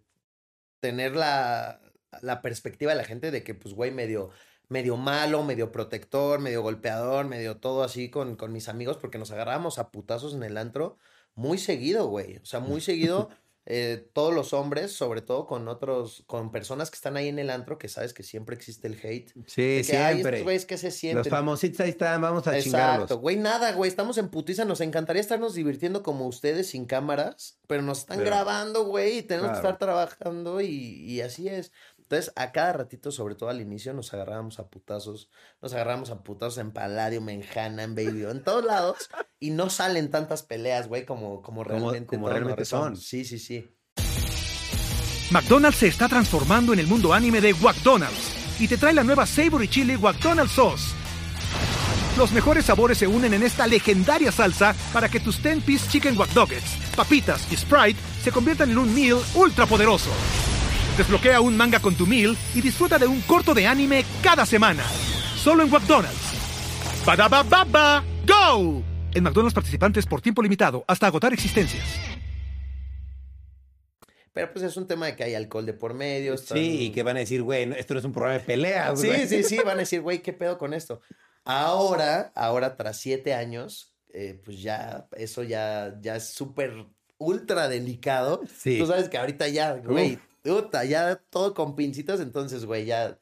[0.82, 1.80] tener la,
[2.22, 4.32] la perspectiva de la gente de que, pues, güey, medio,
[4.68, 9.32] medio malo, medio protector, medio golpeador, medio todo así con, con mis amigos, porque nos
[9.32, 10.98] agarrábamos a putazos en el antro
[11.36, 12.38] muy seguido, güey.
[12.38, 13.30] O sea, muy seguido.
[13.66, 17.50] Eh, todos los hombres, sobre todo con otros, con personas que están ahí en el
[17.50, 19.32] antro, que sabes que siempre existe el hate.
[19.46, 20.40] Sí, De que, "Ay, siempre.
[20.40, 21.30] estos que se Los sienten.
[21.30, 23.14] famositos ahí están, vamos a Exacto, chingarlos.
[23.20, 27.84] güey, nada, güey, estamos en putiza, nos encantaría estarnos divirtiendo como ustedes sin cámaras, pero
[27.84, 29.62] nos están Pero- grabando, güey, y tenemos Claro.
[29.62, 31.72] que estar trabajando y, y así es.
[32.12, 35.30] Entonces, a cada ratito, sobre todo al inicio, nos agarrábamos a putazos,
[35.62, 40.12] nos agarrábamos a putazos en Palladium, en Hanan, Baby, en todos lados, y no salen
[40.12, 42.98] tantas peleas, güey, como, como realmente, como realmente son.
[42.98, 43.66] Sí, sí, sí.
[45.32, 49.26] McDonald's se está transformando en el mundo anime de McDonald's y te trae la nueva
[49.26, 50.94] Savory Chili McDonald's Sauce.
[52.18, 56.36] Los mejores sabores se unen en esta legendaria salsa para que tus 10-piece chicken wack
[56.36, 60.10] Nuggets, papitas y Sprite se conviertan en un meal ultra poderoso.
[60.98, 64.84] Desbloquea un manga con tu meal y disfruta de un corto de anime cada semana.
[65.38, 66.18] Solo en McDonald's.
[67.06, 68.84] ba baba go!
[69.14, 71.84] En McDonald's participantes por tiempo limitado hasta agotar existencias.
[74.34, 76.34] Pero pues es un tema de que hay alcohol de por medio.
[76.34, 79.00] están- Sí, y que van a decir, güey, esto no es un programa de peleas,
[79.00, 79.28] Sí, güey.
[79.28, 81.02] sí, sí, van a decir, güey, ¿qué pedo con esto?
[81.44, 86.86] Ahora, ahora tras siete años, eh, pues ya, eso ya, ya es súper
[87.18, 88.42] ultra delicado.
[88.58, 88.78] Sí.
[88.78, 93.20] Tú sabes que ahorita ya, güey, puta, ya todo con pincitas, entonces, güey, ya,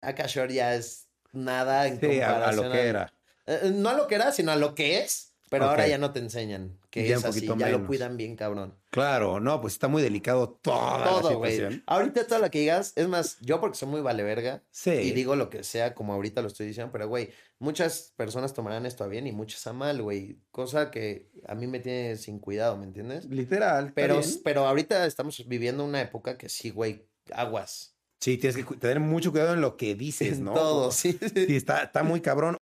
[0.00, 3.12] Akashore ya es nada en Sí, a, a comparación lo que era.
[3.46, 6.12] Eh, no a lo que era, sino a lo que es, pero ahora ya no
[6.12, 8.78] te enseñan que Ya es un así, ya lo cuidan bien, cabrón.
[8.90, 11.50] Claro, no, pues está muy delicado toda la Todo, güey.
[11.56, 11.82] situación.
[11.88, 14.92] Ahorita todo lo que digas, es más, yo porque soy muy vale verga, Sí.
[14.92, 18.86] y digo lo que sea como ahorita lo estoy diciendo, pero güey, muchas personas tomarán
[18.86, 20.38] esto a bien y muchas a mal, güey.
[20.52, 23.24] Cosa que a mí me tiene sin cuidado, ¿me entiendes?
[23.24, 23.92] Literal.
[23.92, 24.30] Pero, bien.
[24.44, 27.96] pero ahorita estamos viviendo una época que sí, güey, aguas.
[28.20, 30.52] Sí, tienes que tener mucho cuidado en lo que dices, ¿no?
[30.54, 31.18] todo, sí.
[31.34, 32.56] Sí, está, está muy cabrón.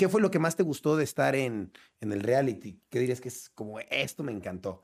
[0.00, 2.80] ¿Qué fue lo que más te gustó de estar en, en el reality?
[2.88, 4.82] ¿Qué dirías que es como esto me encantó?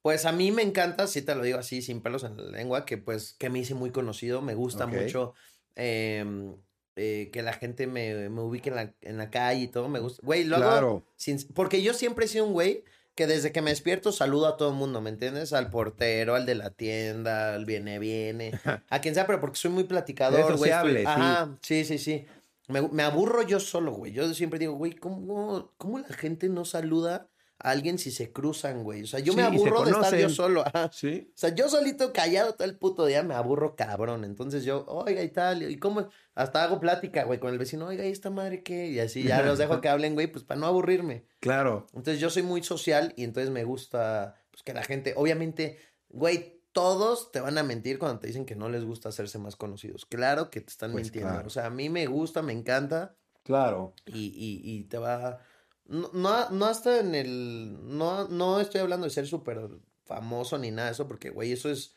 [0.00, 2.84] Pues a mí me encanta, si te lo digo así, sin pelos en la lengua,
[2.86, 5.34] que pues que me hice muy conocido, me gusta mucho
[5.74, 6.54] em,
[6.94, 9.98] eh, que la gente me, me ubique en la, en la calle y todo, me
[9.98, 10.24] gusta.
[10.24, 11.06] Güey, lo hago Claro.
[11.16, 12.84] sin- porque yo siempre he sido un güey
[13.16, 15.52] que desde que me despierto saludo a todo el mundo, ¿me entiendes?
[15.52, 18.52] Al portero, al de la tienda, al viene, viene,
[18.88, 20.70] a quien sea, pero porque soy muy platicador, güey.
[20.70, 21.04] sí.
[21.04, 22.26] Ajá, sí, sí, sí.
[22.68, 24.12] Me, me aburro yo solo, güey.
[24.12, 28.82] Yo siempre digo, güey, ¿cómo, ¿cómo la gente no saluda a alguien si se cruzan,
[28.84, 29.02] güey?
[29.02, 30.64] O sea, yo me Sí, aburro de estar yo solo.
[30.66, 30.90] Ajá.
[30.92, 31.30] Sí.
[31.30, 34.24] O sea, yo solito callado todo el puto día me aburro cabrón.
[34.24, 38.06] Entonces yo, oiga y tal, y cómo, hasta hago plática, güey, con el vecino, oiga,
[38.06, 38.88] ¿y esta madre qué?
[38.88, 41.26] Y así ya los dejo que hablen, güey, pues para no aburrirme.
[41.40, 41.86] Claro.
[41.92, 46.62] Entonces yo soy muy social y entonces me gusta, pues que la gente, obviamente, güey,
[46.74, 50.04] todos te van a mentir cuando te dicen que no les gusta hacerse más conocidos.
[50.04, 51.30] Claro que te están Pues mintiendo.
[51.30, 51.46] claro.
[51.46, 53.94] O sea, a mí me gusta, me encanta Claro.
[54.04, 55.40] y, y, y te va...
[55.86, 57.78] No, no, no hasta en el...
[57.96, 59.70] No, no estoy hablando de ser súper
[60.04, 61.94] famoso ni nada de eso, porque, güey, eso es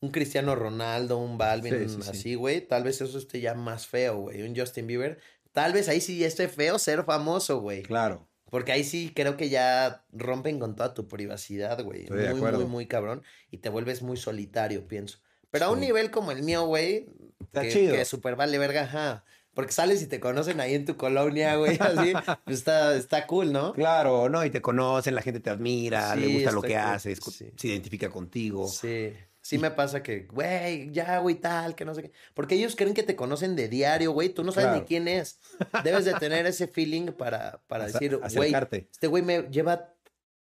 [0.00, 2.10] un Cristiano Ronaldo, un Balvin, Sí, sí, sí.
[2.10, 2.60] así, güey.
[2.66, 4.42] Tal vez eso esté ya más feo, güey.
[4.42, 5.18] Un Justin Bieber.
[5.52, 7.82] Tal vez ahí sí ya esté feo ser famoso, güey.
[7.82, 8.29] Claro.
[8.50, 12.02] Porque ahí sí creo que ya rompen con toda tu privacidad, güey.
[12.02, 13.22] Estoy Muy, muy, muy cabrón.
[13.50, 15.18] Y te vuelves muy solitario, pienso.
[15.50, 17.06] Pero a un nivel como el mío, güey,
[17.40, 17.94] Está que, chido.
[17.94, 19.24] que super vale verga, ajá.
[19.54, 22.12] porque sales y te conocen ahí en tu colonia, güey, así,
[22.44, 23.72] pues está, está cool, ¿no?
[23.72, 24.44] Claro, ¿no?
[24.44, 27.50] Y te conocen, la gente te admira, le gusta lo que cool, haces, sí.
[27.56, 28.68] se identifica contigo.
[28.68, 29.12] Sí.
[29.42, 32.12] Sí me pasa que, güey, ya, güey, tal, que no sé qué.
[32.34, 34.28] Porque ellos creen que te conocen de diario, güey.
[34.28, 34.80] Tú no sabes Claro.
[34.80, 35.40] ni quién es.
[35.82, 38.52] Debes de tener ese feeling para, para decir, güey,
[38.92, 39.94] este güey me lleva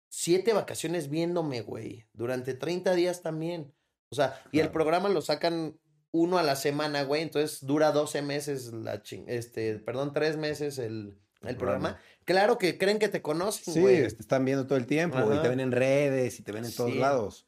[0.09, 2.07] siete vacaciones viéndome, güey.
[2.13, 3.73] Durante 30 días también.
[4.11, 5.79] O sea, y el programa lo sacan
[6.11, 7.23] uno a la semana, güey.
[7.23, 9.25] Entonces dura 12 meses la ching...
[9.29, 11.99] Este, perdón, tres meses el, el programa.
[12.25, 14.01] Claro que creen que te conocen, Sí, güey.
[14.01, 16.75] te están viendo todo el tiempo y te ven en redes y te ven en
[16.75, 16.99] todos Sí.
[16.99, 17.47] lados.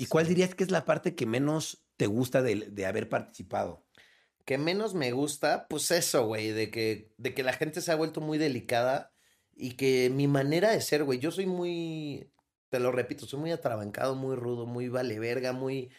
[0.00, 3.84] ¿Y cuál dirías que es la parte que menos te gusta de, de haber participado?
[4.46, 7.96] que menos me gusta, pues eso, güey, de que, de que la gente se ha
[7.96, 9.12] vuelto muy delicada
[9.54, 12.32] y que mi manera de ser, güey, yo soy muy,
[12.68, 15.90] te lo repito, soy muy atrabancado, muy rudo, muy vale verga, muy...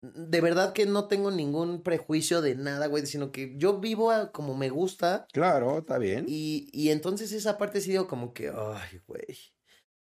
[0.00, 4.32] De verdad que no tengo ningún prejuicio de nada, güey, sino que yo vivo a-
[4.32, 6.24] como me gusta Claro, está bien.
[6.26, 9.38] y, y entonces esa parte ha sido como que, ay, güey,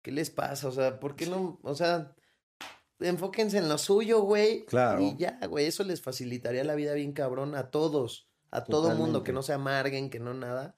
[0.02, 0.66] ¿qué les pasa?
[0.66, 1.60] O sea, ¿por qué no?
[1.62, 2.16] O sea,
[3.00, 4.64] enfóquense en lo suyo, güey.
[4.66, 5.00] Claro.
[5.00, 9.22] Y ya, güey, eso les facilitaría la vida bien cabrón a todos, a todo mundo,
[9.22, 9.32] que Totalmente.
[9.32, 10.76] no se amarguen, que no nada.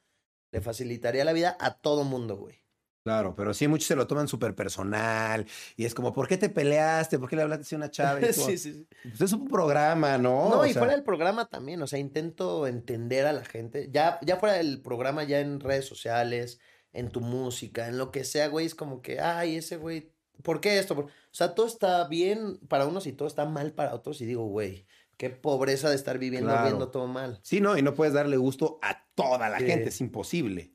[0.53, 2.67] Le facilitaría la vida a todo mundo, güey.
[3.05, 6.49] Claro, pero sí, muchos se lo toman súper personal y es como, ¿por qué te
[6.49, 7.21] peleaste?
[7.21, 8.19] ¿Por qué le hablaste a una chava?
[8.33, 8.89] Sí, sí, sí.
[9.05, 10.49] Pues es un programa, ¿no?
[10.51, 13.91] No, O y sea, fuera del programa también, o sea, intento entender a la gente.
[13.93, 16.59] Ya, ya fuera del programa, ya en redes sociales,
[16.93, 20.11] en tu música, en lo que sea, güey, es como que, ay, ese güey,
[20.43, 20.95] ¿por qué esto?
[20.99, 24.21] O sea, todo está bien para unos y todo está mal para otros.
[24.21, 26.67] Y digo, güey, qué pobreza de estar viviendo Claro.
[26.67, 27.41] viendo todo mal.
[27.43, 29.67] Sí, no, y no puedes darle gusto a toda la Sí.
[29.67, 30.73] gente, es imposible.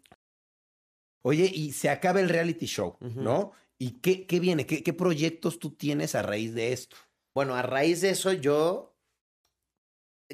[1.23, 2.97] Oye, y se acaba el reality show.
[2.99, 3.51] ¿no?
[3.77, 4.65] ¿Y qué, qué viene?
[4.65, 6.97] ¿Qué, ¿Qué proyectos tú tienes a raíz de esto?
[7.33, 8.95] Bueno, a raíz de eso yo,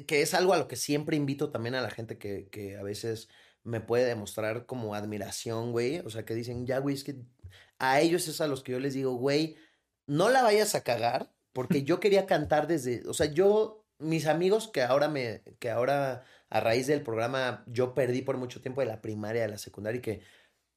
[0.06, 2.82] que es algo a lo que siempre invito también a la gente que, que a
[2.82, 3.28] veces
[3.64, 5.98] me puede demostrar como admiración, güey.
[6.00, 7.16] O sea, que dicen, ya, güey, es que
[7.78, 9.56] a ellos es a los que yo les digo, güey,
[10.06, 14.68] no la vayas a cagar, porque yo quería cantar desde, o sea, yo, mis amigos
[14.68, 18.86] que ahora me, que ahora a raíz del programa yo perdí por mucho tiempo de
[18.86, 20.22] la primaria, de la secundaria y que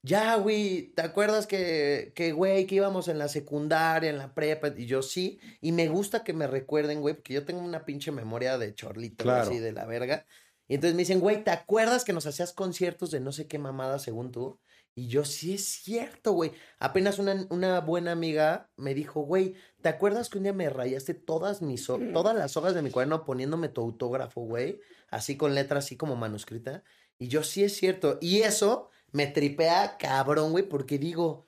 [0.03, 4.69] ya, güey, ¿te acuerdas que, que, güey, que íbamos en la secundaria, en la prepa?
[4.75, 8.11] Y yo sí, y me gusta que me recuerden, güey, porque yo tengo una pinche
[8.11, 9.43] memoria de chorlito, Claro.
[9.43, 10.25] así de la verga.
[10.67, 13.59] Y entonces me dicen, güey, ¿te acuerdas que nos hacías conciertos de no sé qué
[13.59, 14.59] mamada según tú?
[14.93, 16.51] Y yo, sí es cierto, güey.
[16.79, 21.13] Apenas una, una buena amiga me dijo, güey, ¿te acuerdas que un día me rayaste
[21.13, 24.81] todas mis, ho- todas las hojas de mi cuaderno poniéndome tu autógrafo, güey?
[25.09, 26.83] Así con letra, así como manuscrita.
[27.17, 28.17] Y yo, sí es cierto.
[28.21, 31.47] Y eso me tripea cabrón, güey, porque digo,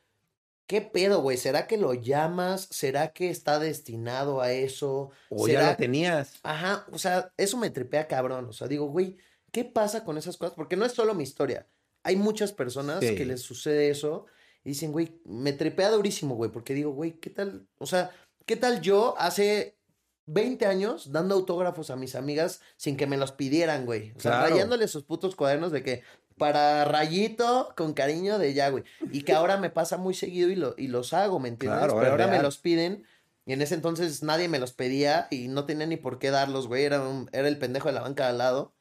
[0.66, 1.38] ¿qué pedo, güey?
[1.38, 2.68] ¿Será que lo llamas?
[2.72, 5.12] ¿Será que está destinado a eso?
[5.30, 6.40] O ya ¿Será lo tenías.
[6.44, 8.46] Ajá, o sea, eso me tripea cabrón.
[8.46, 9.18] O sea, digo, güey,
[9.52, 10.56] ¿qué pasa con esas cosas?
[10.56, 11.68] Porque no es solo mi historia.
[12.04, 13.16] Hay muchas personas Sí.
[13.16, 14.26] que les sucede eso
[14.64, 17.68] y dicen, güey, me tripea durísimo, güey, porque digo, güey, ¿qué tal?
[17.78, 18.12] O sea,
[18.46, 19.78] ¿qué tal yo hace
[20.26, 24.12] 20 años dando autógrafos a mis amigas sin que me los pidieran, güey?
[24.16, 24.50] O sea, Claro.
[24.50, 26.04] rayándole sus putos cuadernos de que
[26.38, 28.84] para rayito con cariño de ya, güey.
[29.12, 31.80] Y que ahora me pasa muy seguido y, lo, y los hago, ¿me entiendes?
[31.80, 33.06] Claro, Pero ahora me los piden
[33.46, 36.68] y en ese entonces nadie me los pedía y no tenía ni por qué darlos,
[36.68, 36.84] güey.
[36.86, 38.74] Era, un- era el pendejo de la banca de al lado.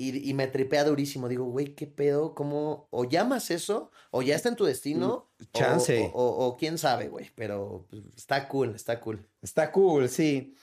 [0.00, 1.28] Y, y me tripea durísimo.
[1.28, 2.34] Digo, güey, ¿qué pedo?
[2.34, 2.88] ¿Cómo?
[2.90, 5.28] O llamas eso, o ya está en tu destino.
[5.38, 6.10] o- chance.
[6.14, 7.30] O, o- o quién sabe, güey.
[7.34, 9.28] Pero pues, está cool, está cool.
[9.42, 10.54] Está cool, sí.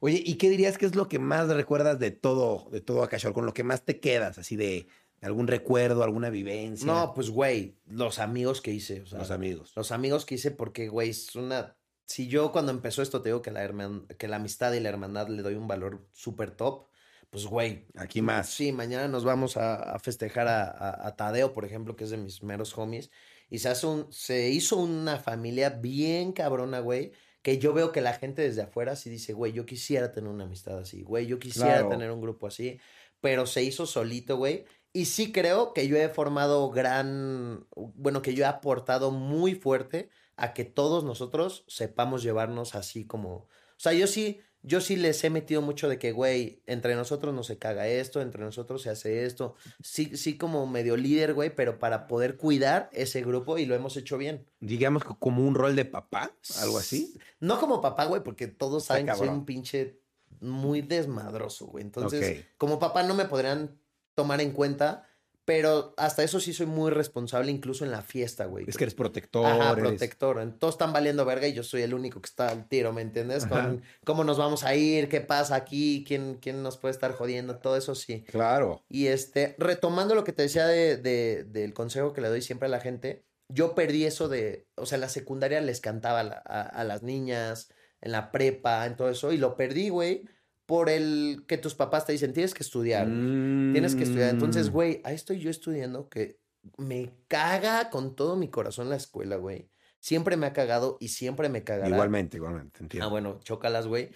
[0.00, 3.32] Oye, ¿y qué dirías que es lo que más recuerdas de todo, de todo Akashor?
[3.32, 4.86] Con lo que más te quedas, así de
[5.22, 6.86] algún recuerdo, alguna vivencia.
[6.86, 9.00] No, pues, güey, los amigos que hice.
[9.02, 9.72] O sea, los amigos.
[9.76, 11.76] Los amigos que hice porque, güey, es una...
[12.06, 14.90] Si yo cuando empezó esto te digo que la, herman- que la amistad y la
[14.90, 16.88] hermandad le doy un valor súper top,
[17.34, 18.48] pues, güey, Aquí más.
[18.48, 22.10] Sí, mañana nos vamos a, a festejar a, a- a Tadeo, por ejemplo, que es
[22.10, 23.10] de mis meros homies.
[23.50, 27.10] Y se, hace un, se hizo una familia bien cabrona, güey.
[27.42, 30.44] Que yo veo que la gente desde afuera sí dice, güey, yo quisiera tener una
[30.44, 31.88] amistad así, güey, yo quisiera Claro.
[31.88, 32.78] tener un grupo así.
[33.20, 34.64] Pero se hizo solito, güey.
[34.92, 40.08] Y sí creo que yo he formado gran, bueno, que yo he aportado muy fuerte
[40.36, 45.22] a que todos nosotros sepamos llevarnos así como, o sea, yo sí, yo sí les
[45.22, 48.88] he metido mucho de que, güey, entre nosotros no se caga esto, entre nosotros se
[48.88, 49.56] hace esto.
[49.82, 53.96] Sí, sí como medio líder, güey, pero para poder cuidar ese grupo y lo hemos
[53.98, 54.46] hecho bien.
[54.60, 57.14] Digamos que como un rol de papá, algo así.
[57.40, 60.00] No como papá, güey, porque todos saben que soy un pinche
[60.40, 61.84] muy desmadroso, güey.
[61.84, 63.78] Entonces, como papá no me podrían
[64.14, 65.06] tomar en cuenta,
[65.46, 68.64] Pero hasta eso sí soy muy responsable, incluso en la fiesta, güey.
[68.66, 69.44] Es que eres protector.
[69.44, 70.54] Ajá, eres- protector.
[70.58, 73.44] Todos están valiendo verga y yo soy el único que está al tiro, ¿me entiendes?
[73.44, 77.58] Con cómo nos vamos a ir, qué pasa aquí, quién, quién nos puede estar jodiendo,
[77.58, 78.22] todo eso sí.
[78.26, 78.82] Claro.
[78.88, 82.66] Y este, retomando lo que te decía de, de- del consejo que le doy siempre
[82.66, 86.42] a la gente, yo perdí eso de, o sea, en la secundaria les cantaba a,
[86.46, 87.68] a- a las niñas,
[88.00, 90.24] en la prepa, en todo eso, y lo perdí, güey,
[90.66, 94.30] por el que tus papás te dicen, tienes que estudiar, tienes que estudiar.
[94.30, 94.72] Entonces, Mm.
[94.72, 96.40] güey, ahí estoy yo estudiando que
[96.78, 99.70] me caga con todo mi corazón la escuela, güey.
[100.00, 101.88] Siempre me ha cagado y siempre me cagará.
[101.88, 103.10] Igualmente, igualmente, Ah, entiendo.
[103.10, 104.10] bueno, chócalas, güey.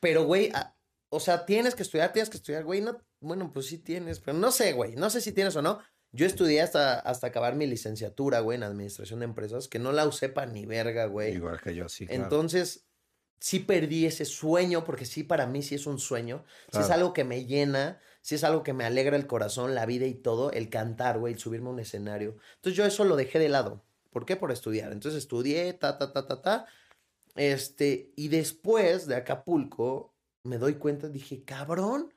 [0.00, 0.76] Pero, güey, ah,
[1.08, 2.80] o sea, tienes que estudiar, tienes que estudiar, güey.
[2.80, 4.96] No, bueno, pues sí tienes, pero no sé, güey.
[4.96, 5.80] No sé si tienes o no.
[6.12, 10.06] Yo estudié hasta, hasta acabar mi licenciatura, güey, en administración de empresas, que no la
[10.06, 11.34] usé para ni verga, güey.
[11.34, 12.06] Igual que yo, sí.
[12.06, 12.22] claro.
[12.22, 12.83] Entonces,
[13.44, 16.46] sí perdí ese sueño, porque sí, para mí sí es un sueño.
[16.72, 16.94] Sí es Claro.
[16.94, 20.14] algo que me llena, sí es algo que me alegra el corazón, la vida y
[20.14, 22.38] todo, el cantar, güey, el subirme a un escenario.
[22.56, 23.84] Entonces yo eso lo dejé de lado.
[24.08, 24.36] ¿Por qué?
[24.36, 24.92] Por estudiar.
[24.92, 26.66] Entonces estudié, ta, ta, ta, ta, ta.
[27.34, 32.14] Este, y después de Acapulco, me doy cuenta, dije, cabrón,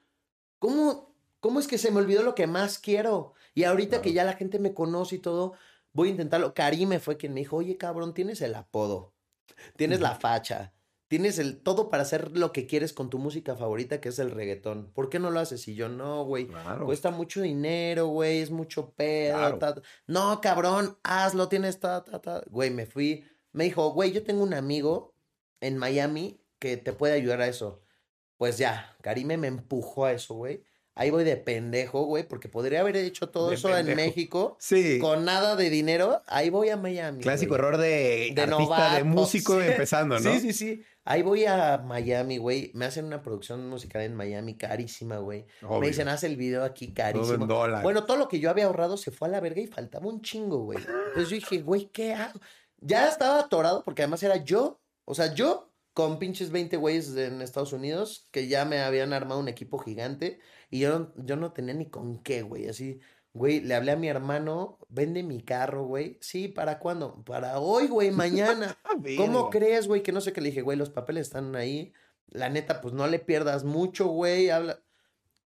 [0.59, 3.33] ¿cómo, cómo es que se me olvidó lo que más quiero?
[3.53, 4.15] Y ahorita que Claro.
[4.15, 5.55] ya la gente me conoce y todo,
[5.91, 6.53] voy a intentarlo.
[6.53, 9.13] Karime fue quien me dijo, oye, cabrón, tienes el apodo,
[9.75, 10.73] tienes la facha,
[11.07, 14.31] tienes el todo para hacer lo que quieres con tu música favorita, que es el
[14.31, 14.91] reggaetón.
[14.93, 15.67] ¿Por qué no lo haces?
[15.67, 16.47] Y yo, no, güey.
[16.47, 16.85] Claro.
[16.85, 19.37] Cuesta mucho dinero, güey, es mucho pedo.
[19.37, 19.59] Claro.
[19.59, 19.81] ta, ta.
[20.05, 22.43] No, cabrón, hazlo, tienes ta, ta, ta.
[22.49, 23.25] Güey, me fui.
[23.51, 25.15] Me dijo, güey, yo tengo un amigo
[25.61, 27.81] en Miami que te puede ayudar a eso.
[28.37, 30.63] Pues ya, Karime me empujó a eso, güey.
[30.99, 33.95] Ahí voy de pendejo, güey, porque podría haber hecho todo De eso en.
[33.95, 34.97] México Sí.
[34.99, 36.23] con nada de dinero.
[36.27, 37.21] Ahí voy a Miami.
[37.21, 37.59] Clásico güey.
[37.59, 39.67] error de, De artista, de novato, músico sí.
[39.67, 40.31] empezando, ¿no?
[40.33, 40.83] Sí, sí, sí.
[41.05, 42.71] Ahí voy a Miami, güey.
[42.73, 45.45] Me hacen una producción musical en Miami carísima, güey.
[45.61, 45.79] Obvio.
[45.79, 47.43] Me dicen, haz el video aquí Todo carísimo.
[47.43, 47.83] en dólar.
[47.83, 50.21] Bueno, todo lo que yo había ahorrado se fue a la verga y faltaba un
[50.21, 50.79] chingo, güey.
[50.79, 52.39] Entonces yo dije, güey, ¿qué hago?
[52.79, 55.66] Ya estaba atorado porque además era yo, o sea, yo
[55.97, 60.39] con pinches 20 güeyes en Estados Unidos que ya me habían armado un equipo gigante
[60.69, 62.67] y yo no, yo no tenía ni con qué, güey.
[62.67, 62.99] Así,
[63.33, 66.19] güey, le hablé a mi hermano, vende mi carro, güey.
[66.21, 67.23] Sí, ¿para cuándo?
[67.25, 68.77] Para hoy, güey, mañana.
[68.83, 70.03] Ah, ¿Cómo crees, güey?
[70.03, 71.93] Que no sé qué le dije, güey, los papeles están ahí.
[72.27, 74.51] La neta, pues no le pierdas mucho, güey.
[74.51, 74.79] Habla.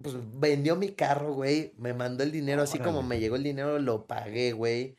[0.02, 1.74] Pues vendió mi carro, güey.
[1.78, 4.96] Me mandó el dinero, así como me llegó el dinero, lo pagué, güey.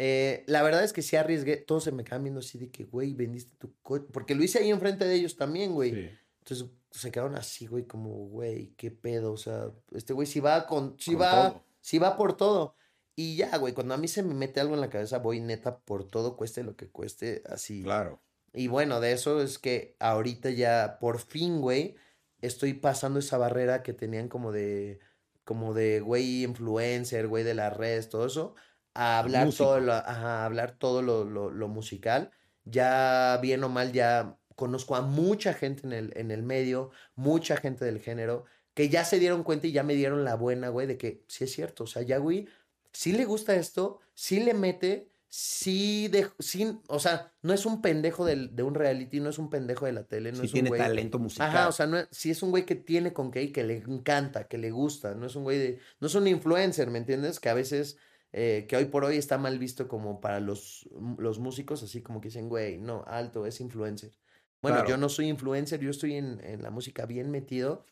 [0.00, 1.56] Eh, la verdad es que sí arriesgué.
[1.56, 4.06] Todos se me quedaban viendo así de que, güey, vendiste tu coche.
[4.12, 5.92] Porque lo hice ahí enfrente de ellos también, güey.
[5.92, 6.10] Sí.
[6.38, 9.32] Entonces se quedaron así, güey, como, güey, qué pedo.
[9.32, 10.94] O sea, este güey sí va con.
[11.00, 11.30] Sí Con va.
[11.50, 11.64] todo.
[11.80, 12.76] Sí va por todo.
[13.16, 15.80] Y ya, güey, cuando a mí se me mete algo en la cabeza, voy neta
[15.80, 17.82] por todo, cueste lo que cueste, así.
[17.82, 18.22] Claro.
[18.52, 21.96] Y bueno, de eso es que ahorita ya por fin, güey,
[22.40, 25.00] estoy pasando esa barrera que tenían como de,
[25.42, 28.54] como de, güey, influencer, güey, de las redes, todo eso,
[29.00, 32.30] a hablar todo lo, a hablar todo lo, lo, lo musical.
[32.64, 37.56] Ya bien o mal, ya conozco a mucha gente en el, en el medio, mucha
[37.56, 40.86] gente del género, que ya se dieron cuenta y ya me dieron la buena, güey,
[40.86, 42.48] de que sí es cierto, o sea, ya, güey,
[42.92, 47.80] sí le gusta esto, sí le mete, sí, de, sí, o sea, no es un
[47.82, 50.50] pendejo del, de un reality, no es un pendejo de la tele, no sí es
[50.52, 50.80] un tiene güey.
[50.80, 51.48] talento musical.
[51.48, 53.62] Ajá, o sea, no es- sí es un güey que tiene con qué y que
[53.64, 56.98] le encanta, que le gusta, no es un güey de, no es un influencer, ¿me
[56.98, 57.38] entiendes?
[57.40, 57.96] Que a veces,
[58.32, 60.88] eh, que hoy por hoy está mal visto como para los,
[61.18, 64.12] los músicos, así como que dicen, güey, no, alto, es influencer.
[64.60, 64.90] Bueno, Claro.
[64.90, 67.84] yo no soy influencer, yo estoy en, en la música bien metido.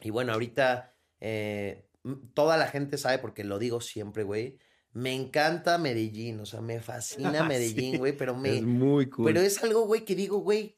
[0.00, 4.58] Y bueno, ahorita eh, m- toda la gente sabe, porque lo digo siempre, güey.
[4.92, 9.24] Me encanta Medellín, o sea, me fascina Medellín, Sí, güey, pero me, es muy cool.
[9.26, 10.76] pero es algo, güey, que digo, güey.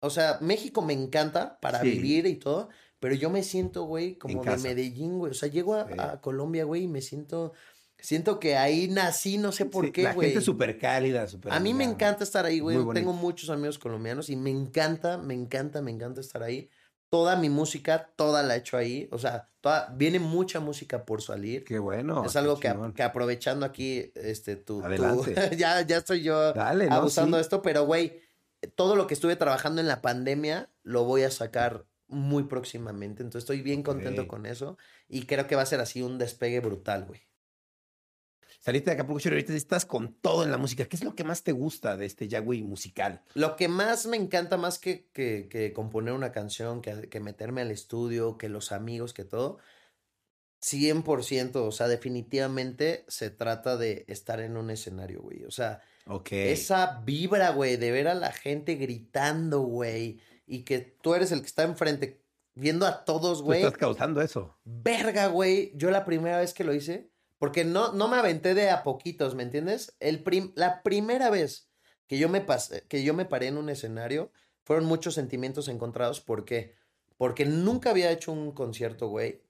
[0.00, 1.90] O sea, México me encanta para Sí.
[1.92, 2.68] vivir y todo,
[3.00, 4.56] pero yo me siento, güey, como de.
[4.58, 5.30] Medellín, güey.
[5.30, 5.94] O sea, llego a, Sí.
[5.98, 7.52] a Colombia, güey, y me siento,
[7.98, 10.28] siento que ahí nací, no sé por Sí, qué, La güey.
[10.28, 12.78] gente es súper cálida, súper A mí me encanta estar ahí, güey.
[12.94, 16.68] Tengo muchos amigos colombianos y me encanta, me encanta, me encanta estar ahí.
[17.10, 19.08] Toda mi música, toda la he hecho ahí.
[19.12, 21.64] O sea, toda, viene mucha música por salir.
[21.64, 22.22] Qué bueno.
[22.24, 25.34] es algo que, que aprovechando aquí, este, tú, tú- Adelante.
[25.56, 26.96] ya, ya estoy yo Dale, ¿no?
[26.96, 27.38] abusando Sí.
[27.38, 28.20] de esto, pero güey,
[28.74, 33.22] todo lo que estuve trabajando en la pandemia lo voy a sacar muy próximamente.
[33.22, 34.76] Entonces estoy bien contento con eso
[35.08, 37.22] y creo que va a ser así un despegue brutal, güey.
[38.60, 40.86] Saliste de Acapulco Shore, ahorita estás con todo en la música.
[40.86, 43.22] ¿Qué es lo que más te gusta de este Yagüey musical?
[43.34, 47.60] Lo que más me encanta, más que, que, que componer una canción, que, que meterme
[47.60, 49.58] al estudio, que los amigos, que todo,
[50.62, 55.44] 100%, o sea, definitivamente se trata de estar en un escenario, güey.
[55.44, 55.80] O sea,
[56.30, 61.40] esa vibra, güey, de ver a la gente gritando, güey, y que tú eres el
[61.40, 62.22] que está enfrente
[62.54, 63.62] viendo a todos, güey.
[63.62, 64.58] estás causando eso.
[64.64, 65.72] Verga, güey.
[65.76, 69.34] Yo la primera vez que lo hice, porque no, no me aventé de a poquitos,
[69.34, 69.96] ¿me entiendes?
[70.00, 71.70] El prim- la primera vez
[72.06, 74.32] que yo, me pasé, que yo me paré en un escenario,
[74.64, 76.20] fueron muchos sentimientos encontrados.
[76.20, 76.74] ¿Por qué?
[77.16, 79.42] Porque nunca había hecho un concierto, güey.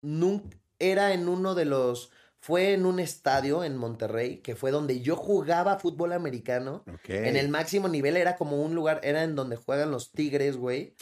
[0.00, 2.10] Nunca, era en uno de los...
[2.38, 6.82] Fue en un estadio en Monterrey, que fue donde yo jugaba fútbol americano.
[6.92, 7.10] Ok.
[7.10, 10.96] En el máximo nivel era como un lugar, era en donde juegan los Tigres, güey.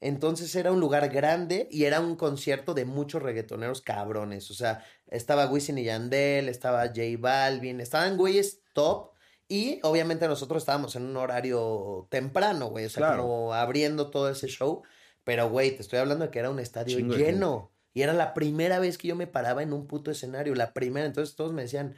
[0.00, 4.50] Entonces era un lugar grande y era un concierto de muchos reggaetoneros cabrones.
[4.50, 9.10] O sea, estaba Wisin y Yandel, estaba J Balvin, estaban güeyes top.
[9.48, 12.84] Y obviamente nosotros estábamos en un horario temprano, güey.
[12.86, 13.22] O sea, Claro.
[13.22, 14.82] como abriendo todo ese show.
[15.24, 17.70] Pero, güey, te estoy hablando de que era un estadio Chingo lleno.
[17.94, 20.54] Y era la primera vez que yo me paraba en un puto escenario.
[20.54, 21.06] La primera.
[21.06, 21.96] Entonces todos me decían,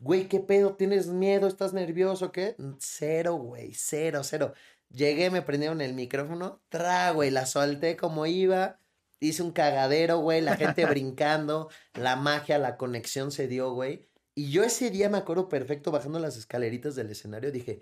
[0.00, 0.74] güey, ¿qué pedo?
[0.76, 1.48] ¿Tienes miedo?
[1.48, 2.30] ¿Estás nervioso?
[2.30, 2.54] ¿Qué?
[2.78, 4.52] Cero, güey, cero, cero.
[4.92, 8.78] Llegué, me prendieron el micrófono, tra, güey, la solté como iba,
[9.20, 14.08] hice un cagadero, güey, la gente brincando, la magia, la conexión se dio, güey.
[14.34, 17.80] Y yo ese día me acuerdo perfecto bajando las escaleritas del escenario, dije,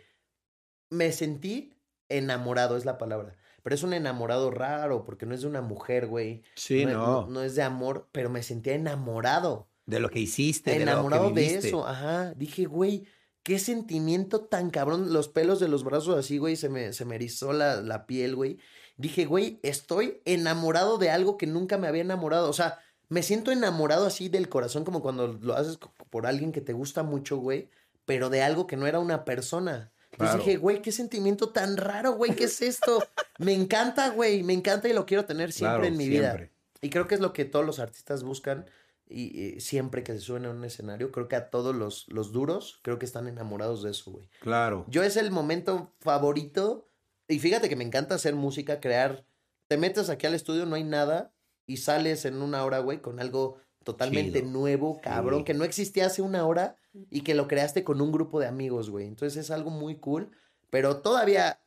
[0.91, 1.75] me sentí
[2.09, 3.37] enamorado, es la palabra.
[3.63, 6.43] Pero es un enamorado raro, porque no es de una mujer, güey.
[6.55, 7.27] Sí, no, no.
[7.27, 11.35] no es de amor, pero me sentía enamorado De lo que hiciste, enamorado de, lo
[11.35, 12.35] que de eso, ajá.
[12.35, 13.07] Dije, güey,
[13.51, 15.13] qué sentimiento tan cabrón.
[15.13, 18.37] Los pelos de los brazos así, güey, se me, se me erizó la, la piel,
[18.37, 18.59] güey.
[18.97, 22.49] Dije, güey, estoy enamorado de algo que nunca me había enamorado.
[22.49, 22.79] O sea,
[23.09, 25.81] me siento enamorado así del corazón, como cuando lo haces
[26.11, 27.69] por alguien que te gusta mucho, güey,
[28.05, 29.91] pero de algo que no era una persona.
[30.13, 30.45] Entonces Claro.
[30.45, 33.03] dije, güey, qué sentimiento tan raro, güey, ¿qué es esto?
[33.41, 36.35] me encanta, güey, me encanta y lo quiero tener siempre Claro, en mi vida.
[36.35, 36.53] siempre.
[36.83, 38.67] Y creo que es lo que todos los artistas buscan.
[39.11, 42.33] Y, y siempre que se suben a un escenario, creo que a todos los, los
[42.33, 44.29] duros, creo que están enamorados de eso, güey.
[44.41, 44.85] Claro.
[44.89, 46.87] Yo es el momento favorito.
[47.29, 49.25] Y fíjate que me encanta hacer música, crear.
[49.69, 51.33] Te metes aquí al estudio, no hay nada.
[51.67, 54.51] Y sales en una hora, güey, con algo totalmente Chido.
[54.53, 55.45] nuevo, cabrón, Sí.
[55.45, 56.77] que no existía hace una hora
[57.11, 59.07] y que lo creaste con un grupo de amigos, güey.
[59.07, 60.31] Entonces es algo muy cool.
[60.71, 61.61] Pero todavía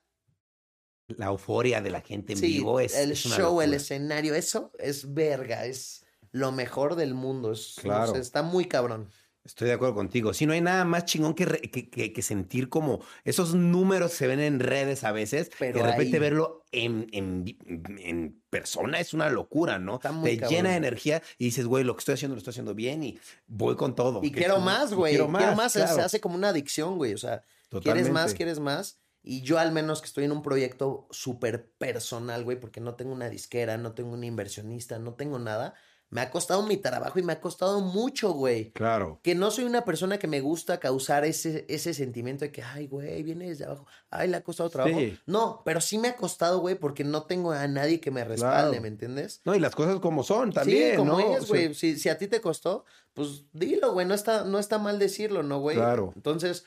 [1.08, 2.96] La euforia de la gente en Sí, vivo es.
[2.96, 6.03] el es una show, el escenario, eso es verga, es
[6.34, 7.54] lo mejor del mundo.
[7.54, 8.16] Es, Claro.
[8.16, 9.08] está muy cabrón.
[9.46, 10.34] Estoy de acuerdo contigo.
[10.34, 14.12] Sí, no hay nada más chingón que, re- que, que- que sentir como esos números
[14.12, 15.52] que se ven en redes a veces.
[15.60, 17.58] Pero de repente ahí- verlo en, en,
[18.00, 19.96] en persona es una locura, ¿no?
[19.96, 20.56] Está muy Te cabrón.
[20.56, 23.20] llena de energía y dices, güey, lo que estoy haciendo lo estoy haciendo bien y
[23.46, 24.22] voy con todo.
[24.24, 25.12] Y quiero más, güey.
[25.16, 27.14] Quiero más, se- hace como una adicción, güey.
[27.14, 27.44] O sea,
[27.82, 29.02] quieres más, quieres más.
[29.22, 33.12] Y yo al menos que estoy en un proyecto súper personal, güey, porque no tengo
[33.14, 35.74] una disquera, no tengo un inversionista, no tengo nada.
[36.14, 38.72] Me ha costado mi trabajo y me ha costado mucho, güey.
[38.72, 39.20] Claro.
[39.24, 42.88] Que no soy una persona que me gusta causar ese, ese sentimiento de que, ay,
[42.88, 43.88] güey, viene desde abajo.
[44.12, 44.98] Ay, le ha costado trabajo.
[45.00, 45.18] Sí.
[45.26, 48.70] No, pero sí me ha costado, güey, porque no tengo a nadie que me respalde,
[48.70, 48.82] Claro.
[48.82, 49.42] ¿me entiendes?
[49.44, 51.20] No, y las cosas como son también, sí, como ¿no?
[51.20, 51.74] es, O sea, güey.
[51.74, 54.06] Si, si a ti te costó, pues dilo, güey.
[54.06, 55.78] No está, no está mal decirlo, ¿no, güey?
[55.78, 56.14] Claro.
[56.16, 56.64] Entonces,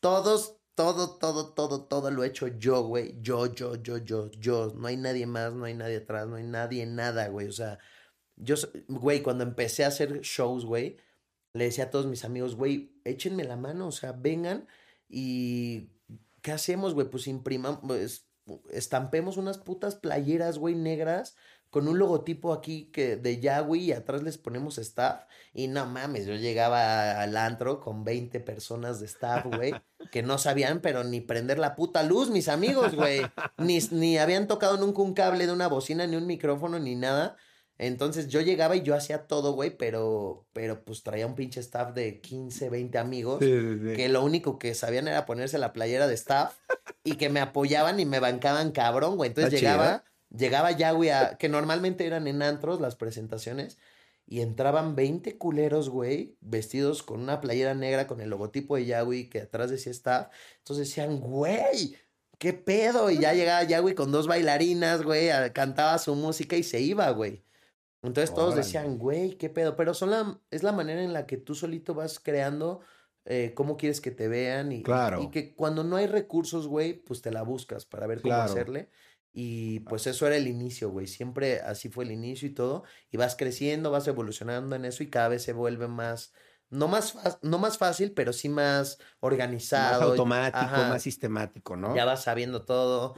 [0.00, 3.16] todos, todo, todo, todo, todo lo he hecho yo, güey.
[3.22, 4.72] Yo, yo, yo, yo, yo.
[4.76, 7.48] No hay nadie más, no hay nadie atrás, no hay nadie, nada, güey.
[7.48, 7.78] O sea,
[8.42, 8.56] yo,
[8.88, 10.96] güey, cuando empecé a hacer shows, güey,
[11.52, 14.66] le decía a todos mis amigos, güey, échenme la mano, o sea, vengan
[15.08, 15.90] y
[16.42, 17.10] ¿qué hacemos, güey?
[17.10, 18.26] Pues imprimamos, pues,
[18.70, 21.36] estampemos unas putas playeras, güey, negras
[21.70, 25.24] con un logotipo aquí que de Yahweh y atrás les ponemos staff.
[25.54, 29.72] Y no mames, yo llegaba al antro con 20 personas de staff, güey,
[30.10, 33.22] que no sabían, pero ni prender la puta luz, mis amigos, güey.
[33.56, 37.36] Ni, ni habían tocado nunca un cable de una bocina, ni un micrófono, ni nada.
[37.82, 41.94] Entonces yo llegaba y yo hacía todo, güey, pero, pero pues traía un pinche staff
[41.94, 43.96] de 15, 20 amigos sí, sí, sí.
[43.96, 46.58] que lo único que sabían era ponerse la playera de staff
[47.04, 49.28] y que me apoyaban y me bancaban cabrón, güey.
[49.28, 53.78] Entonces Está chido, llegaba, llegaba ya, güey, a- que normalmente eran en antros las presentaciones
[54.26, 59.30] y entraban 20 culeros, güey, vestidos con una playera negra con el logotipo de Yahweh
[59.30, 60.28] que atrás decía staff.
[60.58, 61.96] Entonces decían, güey,
[62.36, 63.10] ¿qué pedo?
[63.10, 67.42] Y ya llegaba Yahweh con dos bailarinas, güey, cantaba su música y se iba, güey.
[68.02, 68.62] Entonces todos Órale.
[68.64, 69.76] decían, güey, qué pedo.
[69.76, 72.80] Pero son la, es la manera en la que tú solito vas creando
[73.26, 75.22] eh, cómo quieres que te vean y, Claro.
[75.22, 78.52] y que cuando no hay recursos, güey, pues te la buscas para ver cómo Claro.
[78.52, 78.90] hacerle.
[79.32, 81.06] Y pues eso era el inicio, güey.
[81.06, 82.84] Siempre así fue el inicio y todo.
[83.10, 86.32] Y vas creciendo, vas evolucionando en eso y cada vez se vuelve más,
[86.68, 90.02] no más, no más fácil, pero sí más Más organizado.
[90.02, 90.88] automático, Ajá.
[90.88, 91.94] más sistemático, ¿no?
[91.94, 93.14] Ya vas sabiendo todo.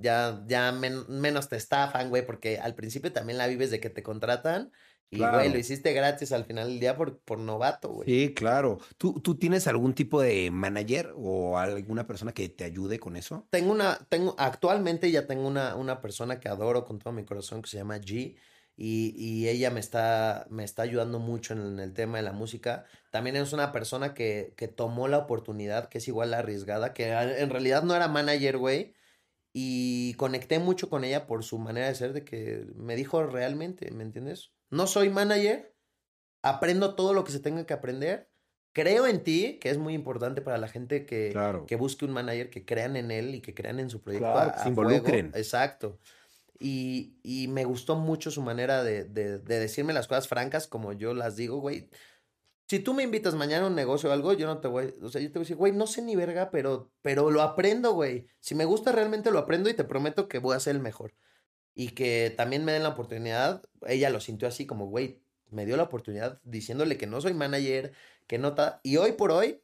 [0.00, 3.90] Ya, ya men- menos te estafan, güey, porque al principio también la vives de que
[3.90, 4.72] te contratan
[5.12, 5.38] Y, Claro.
[5.38, 8.08] güey, lo hiciste gratis al final del día por, por novato, güey.
[8.08, 8.78] Sí, claro.
[8.96, 13.48] ¿Tú, ¿Tú tienes algún tipo de manager o alguna persona que te ayude con eso?
[13.50, 17.60] Tengo una, tengo, actualmente ya tengo una, una persona que adoro con todo mi corazón
[17.60, 18.36] que se llama G.
[18.76, 22.84] Y, y ella me está, me está ayudando mucho en, el tema de la música.
[23.10, 27.50] También es una persona que, que tomó la oportunidad, que es igual arriesgada, que en
[27.50, 28.94] realidad no era manager, güey.
[29.52, 33.90] Y conecté mucho con ella por su manera de ser, de que me dijo realmente,
[33.90, 34.52] ¿me entiendes?
[34.70, 35.74] No soy manager,
[36.42, 38.30] aprendo todo lo que se tenga que aprender.
[38.72, 41.66] Creo en ti, que es muy importante para la gente que, Claro.
[41.66, 44.30] que busque un manager, que crean en él y que crean en su proyecto.
[44.30, 44.92] Claro, a- se fuego.
[44.92, 45.32] involucren.
[45.34, 45.98] Exacto.
[46.60, 50.92] Y, y me gustó mucho su manera de, de, de decirme las cosas francas como
[50.92, 51.88] yo las digo, güey.
[52.70, 55.08] Si tú me invitas mañana a un negocio o algo, yo no te voy, o
[55.08, 57.94] sea, yo te voy a decir, güey, no sé ni verga, pero, pero lo aprendo,
[57.94, 58.28] güey.
[58.38, 61.12] Si me gusta realmente lo aprendo y te prometo que voy a ser el mejor.
[61.74, 65.76] Y que también me den la oportunidad, ella lo sintió así como, güey, me dio
[65.76, 67.90] la oportunidad diciéndole que no soy manager,
[68.28, 68.78] que no ta...
[68.84, 69.60] Y hoy por hoy,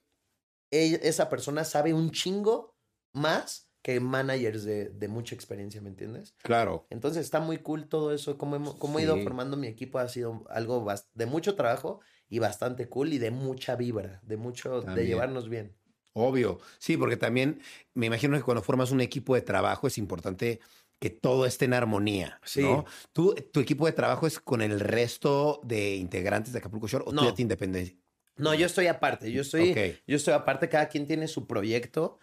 [0.73, 2.75] ella- esa persona sabe un chingo
[3.13, 6.35] más que managers de, de mucha experiencia, ¿me entiendes?
[6.43, 6.89] Claro.
[6.91, 9.23] Entonces está muy cool todo eso, cómo, hemos- cómo he ido Sí.
[9.23, 10.85] formando mi equipo ha sido algo
[11.15, 15.77] de mucho trabajo y bastante cool y de mucha vibra, de mucho, de llevarnos bien.
[16.13, 16.61] Obvio.
[16.79, 17.61] Sí, porque también
[17.95, 20.61] me imagino que cuando formas un equipo de trabajo es importante
[20.99, 22.63] que todo esté en armonía, Sí.
[22.63, 22.87] ¿no?
[23.13, 27.11] ¿Tú, ¿Tu equipo de trabajo es con el resto de integrantes de Acapulco Shore o
[27.11, 27.25] tú No.
[27.25, 27.97] ya te independes?
[28.39, 29.75] No, yo estoy aparte, yo estoy,
[30.07, 32.19] yo estoy aparte, cada quien tiene su proyecto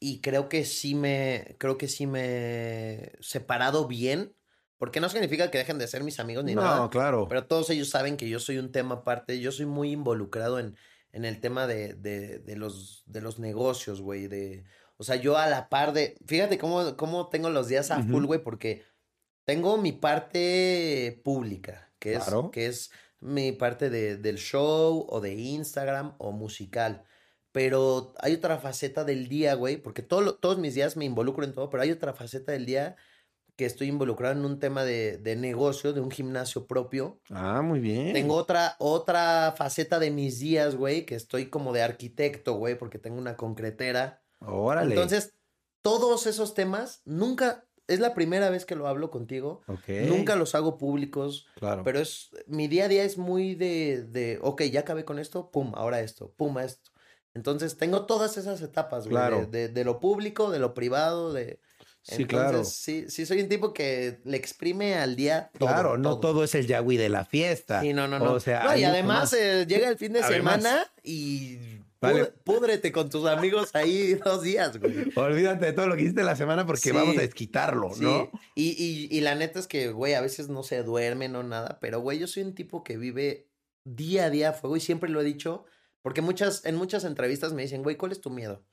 [0.00, 4.34] y creo que sí me, creo que sí me he separado bien,
[4.78, 7.26] porque no significa que dejen de ser mis amigos ni no, nada, claro.
[7.28, 10.76] pero todos ellos saben que yo soy un tema aparte, yo soy muy involucrado en,
[11.12, 14.64] en el tema de, de, de los, de los negocios, güey, de,
[14.96, 18.24] o sea, yo a la par de, fíjate cómo, cómo tengo los días a full,
[18.24, 18.84] güey, porque
[19.44, 22.50] tengo mi parte pública, que es, Claro.
[22.50, 27.04] que es mi parte de, del show o de Instagram o musical.
[27.50, 31.52] Pero hay otra faceta del día, güey, porque todo todos mis días me involucro en
[31.54, 32.96] todo, pero hay otra faceta del día
[33.58, 37.18] que estoy involucrado en un tema de, de negocio, de un gimnasio propio.
[37.28, 38.12] Ah, muy bien.
[38.12, 43.00] Tengo otra, otra faceta de mis días, güey, que estoy como de arquitecto, güey, porque
[43.00, 44.22] tengo una concretera.
[44.38, 44.94] Órale.
[44.94, 45.34] Entonces,
[45.82, 49.62] todos esos temas, nunca, es la primera vez que lo hablo contigo.
[49.66, 49.88] Ok.
[50.06, 51.82] Nunca los hago públicos, Claro.
[51.82, 55.50] pero es, mi día a día es muy de, de, ok, ya acabé con esto,
[55.50, 56.92] pum, ahora esto, pum, esto.
[57.34, 59.46] Entonces, tengo todas esas etapas, güey, Claro.
[59.46, 61.58] de, de, de lo público, de lo privado, de...
[62.08, 62.64] Sí, Entonces, claro.
[62.64, 66.54] Sí, sí, soy un tipo que le exprime al día todo, Claro, no todo es
[66.54, 67.82] el Yahweh de la fiesta.
[67.82, 68.32] Sí, no, no, no.
[68.32, 69.32] O sea, No, y además más.
[69.34, 70.62] eh, llega el fin de Además.
[70.62, 71.58] semana y
[72.00, 72.24] Vale.
[72.44, 74.94] púdrete con tus amigos ahí dos días, güey.
[75.16, 76.90] Olvídate de todo lo que hiciste la semana porque Sí.
[76.92, 78.30] vamos a desquitarlo, Sí, ¿no?
[78.54, 81.78] Y, y, y la neta es que, güey, a veces no se duerme, no nada,
[81.80, 83.50] pero, güey, yo soy un tipo que vive
[83.84, 85.64] día a día a fuego y siempre lo he dicho,
[86.00, 88.64] porque muchas, en muchas entrevistas me dicen, güey, ¿cuál es tu miedo?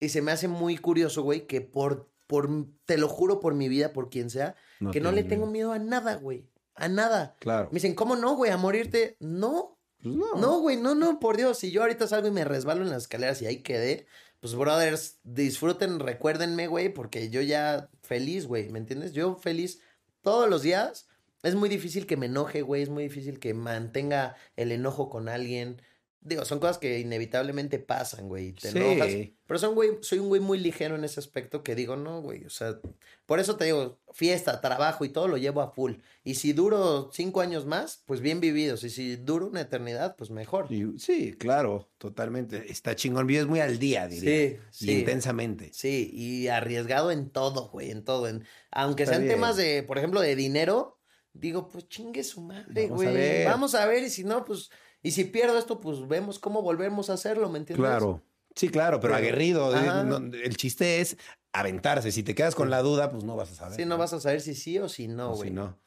[0.00, 2.48] Y se me hace muy curioso, güey, que por, por,
[2.84, 4.54] te lo juro por mi vida, por quien sea,
[4.92, 7.36] que no le tengo miedo a nada, güey, a nada.
[7.40, 7.68] Claro.
[7.70, 8.50] Me dicen, ¿cómo no, güey?
[8.50, 9.16] ¿A morirte?
[9.20, 10.34] No, Pues no.
[10.36, 11.58] no, güey, no, no, por Dios.
[11.58, 14.06] Si yo ahorita salgo y me resbalo en las escaleras y ahí quedé,
[14.40, 19.12] pues, brothers, disfruten, recuérdenme, güey, porque yo ya feliz, güey, ¿me entiendes?
[19.12, 19.80] Yo feliz
[20.22, 21.08] todos los días.
[21.42, 25.28] Es muy difícil que me enoje, güey, es muy difícil que mantenga el enojo con
[25.28, 25.82] alguien.
[26.24, 28.52] Digo, son cosas que inevitablemente pasan, güey.
[28.52, 28.78] Te Sí.
[28.78, 29.08] enojas.
[29.44, 32.44] Pero son, güey, soy un güey muy ligero en ese aspecto que digo, no, güey,
[32.44, 32.78] o sea,
[33.26, 35.94] por eso te digo, fiesta, trabajo y todo lo llevo a full.
[36.22, 38.84] Y si duro cinco años más, pues bien vividos.
[38.84, 40.72] Y si duro una eternidad, pues mejor.
[40.72, 42.70] Y- sí, claro, totalmente.
[42.70, 43.26] Está chingón.
[43.26, 44.60] Vives muy al día, diría.
[44.70, 44.98] Sí, Y sí.
[45.00, 45.70] intensamente.
[45.72, 48.28] Sí, y arriesgado en todo, güey, en todo.
[48.28, 49.34] En, aunque Está sean bien.
[49.34, 51.00] temas de, por ejemplo, de dinero,
[51.32, 53.14] digo, pues chingue su madre, Vamos a güey.
[53.16, 53.46] ver.
[53.48, 54.70] Vamos a ver, y si no, pues,
[55.02, 57.84] y si pierdo esto, pues vemos cómo volvemos a hacerlo, ¿me entiendes?
[57.86, 58.22] Claro.
[58.54, 59.74] Sí, claro, pero, Pero- aguerrido.
[59.74, 61.16] eh, el chiste es
[61.52, 62.12] aventarse.
[62.12, 63.76] Si te quedas con la duda, pues no vas a saber.
[63.76, 65.50] Sí, no vas a saber si sí o si no, O si güey.
[65.52, 65.78] no.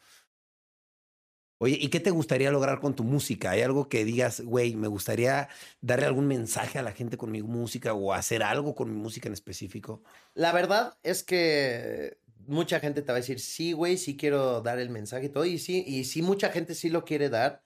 [1.58, 3.52] Oye, ¿y qué te gustaría lograr con tu música?
[3.52, 5.48] ¿Hay algo que digas, güey, me gustaría
[5.80, 9.30] darle algún mensaje a la gente con mi música o hacer algo con mi música
[9.30, 10.04] en específico?
[10.34, 14.80] La verdad es que mucha gente te va a decir, sí, güey, sí quiero dar
[14.80, 15.46] el mensaje y todo.
[15.46, 17.64] Y sí, y sí, mucha gente sí lo quiere dar.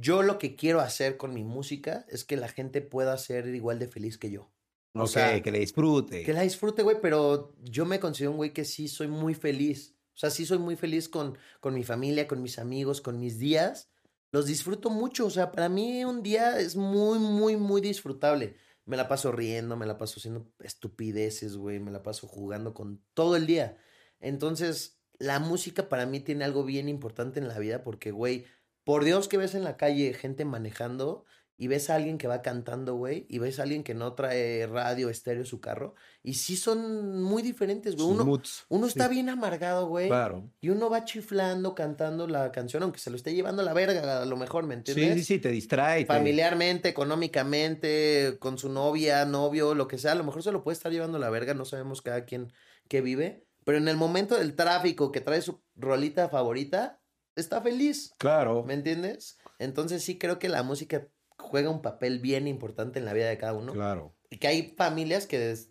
[0.00, 3.78] Yo lo que quiero hacer con mi música es que la gente pueda ser igual
[3.78, 4.52] de feliz que yo.
[4.96, 6.22] O Ok, sea, que le disfrute.
[6.22, 9.96] Que la disfrute, güey, pero yo me considero un güey que sí soy muy feliz.
[10.14, 13.38] O sea, sí soy muy feliz con, con mi familia, con mis amigos, con mis
[13.38, 13.90] días.
[14.32, 15.26] Los disfruto mucho.
[15.26, 18.56] O sea, para mí un día es muy, muy, muy disfrutable.
[18.84, 21.80] Me la paso riendo, me la paso haciendo estupideces, güey.
[21.80, 23.78] Me la paso jugando con todo el día.
[24.20, 28.46] Entonces, la música para mí tiene algo bien importante en la vida porque, güey,
[28.88, 31.26] por Dios que ves en la calle gente manejando
[31.58, 34.66] y ves a alguien que va cantando, güey, y ves a alguien que no trae
[34.66, 38.08] radio, estéreo, su carro, y sí son muy diferentes, güey.
[38.08, 38.92] Uno, moods, uno sí.
[38.92, 40.50] está bien amargado, güey, Claro.
[40.62, 44.22] y uno va chiflando, cantando la canción, aunque se lo esté llevando a la verga,
[44.22, 45.12] a lo mejor, ¿me entiendes?
[45.16, 46.04] Sí, sí, sí, te distrae.
[46.04, 50.64] te- Familiarmente, económicamente, con su novia, novio, lo que sea, a lo mejor se lo
[50.64, 52.54] puede estar llevando a la verga, no sabemos cada quien
[52.88, 57.00] qué vive, pero en el momento del tráfico que trae su rolita favorita,
[57.40, 58.12] está feliz.
[58.18, 58.62] Claro.
[58.64, 59.38] ¿Me entiendes?
[59.58, 61.08] Entonces sí creo que la música
[61.38, 63.72] juega un papel bien importante en la vida de cada uno.
[63.72, 64.14] Claro.
[64.30, 65.70] Y que hay familias que des-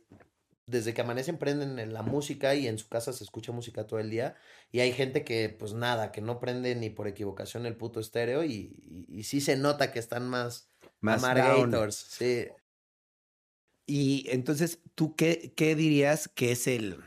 [0.66, 4.00] desde que amanecen prenden en la música y en su casa se escucha música todo
[4.00, 4.36] el día.
[4.72, 8.44] Y hay gente que pues nada, que no prende ni por equivocación el puto estéreo
[8.44, 11.96] y, y, y sí se nota que están más, Más amargators.
[11.96, 12.48] Sí.
[13.86, 16.98] Y entonces, ¿tú qué, qué dirías que es el,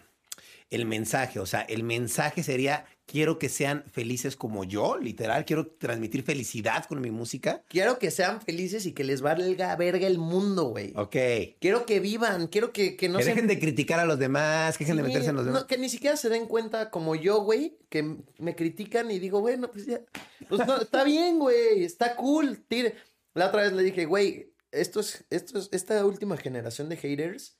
[0.70, 1.38] el mensaje?
[1.38, 6.84] O sea, el mensaje sería, quiero que sean felices como yo, literal, quiero transmitir felicidad
[6.84, 7.64] con mi música.
[7.66, 10.92] Quiero que sean felices y que les valga verga el mundo, güey.
[10.94, 11.16] Ok.
[11.60, 13.30] Quiero que vivan, quiero que, que no que se...
[13.30, 15.62] dejen de criticar a los demás, que dejen de meterse en los demás.
[15.62, 19.40] no, que ni siquiera se den cuenta como yo, güey, que me critican y digo,
[19.40, 20.00] bueno, pues ya,
[20.48, 22.94] pues no, está bien, güey, está cool, tire.
[23.34, 27.56] La otra vez le dije, güey, esto es, esto es, esta última generación de haters,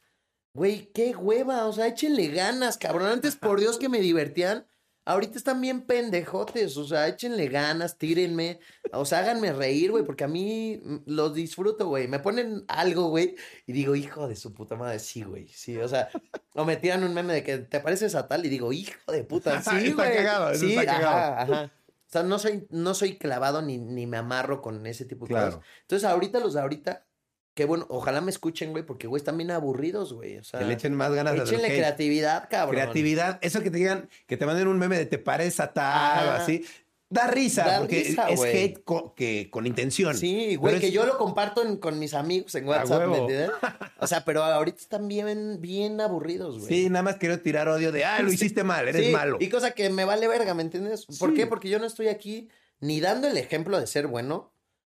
[0.55, 3.09] güey, qué hueva, o sea, échenle ganas, cabrón.
[3.09, 4.67] Antes, por Dios, que me divertían.
[5.13, 8.61] Ahorita están bien pendejotes, o sea, échenle ganas, tírenme,
[8.93, 12.07] o sea, háganme reír, güey, porque a mí mm, los disfruto, güey.
[12.07, 13.35] Me ponen algo, güey,
[13.67, 16.11] y digo, hijo de su puta madre, sí, güey, sí, o sea,
[16.55, 19.25] o me tiran un meme de que te pareces a tal y digo, hijo de
[19.25, 20.17] puta, sí, Está güey.
[20.17, 21.17] cagado, sí, está cagado.
[21.17, 21.73] ajá, ajá.
[22.07, 25.35] O sea, no soy, no soy clavado ni, ni me amarro con ese tipo de
[25.35, 25.57] Claro.
[25.59, 25.65] cosas.
[25.83, 27.07] Entonces, ahorita los de ahorita,
[27.61, 30.39] qué bueno, ojalá me escuchen, güey, porque, güey, están bien aburridos, güey.
[30.39, 32.77] O sea, Que le echen más ganas los échenle creatividad, cabrón.
[32.77, 36.29] Creatividad, eso que te digan, que te manden un meme de te pares a tal
[36.29, 36.65] o así.
[37.11, 40.17] Da risa, Da porque risa, es hate co- que, con intención.
[40.17, 43.51] Sí, güey, que es- yo lo comparto en- con mis amigos en WhatsApp, ¿me entiendes?
[43.99, 46.69] O sea, pero ahorita están bien, bien aburridos, güey.
[46.69, 49.37] Sí, nada más quiero tirar odio de, ah, lo hiciste mal, eres Sí, malo.
[49.39, 51.05] Y cosa que me vale verga, ¿me entiendes?
[51.19, 51.37] ¿Por Sí.
[51.37, 51.47] qué?
[51.47, 52.49] Porque yo no estoy aquí
[52.81, 54.53] ni dando el ejemplo de ser bueno,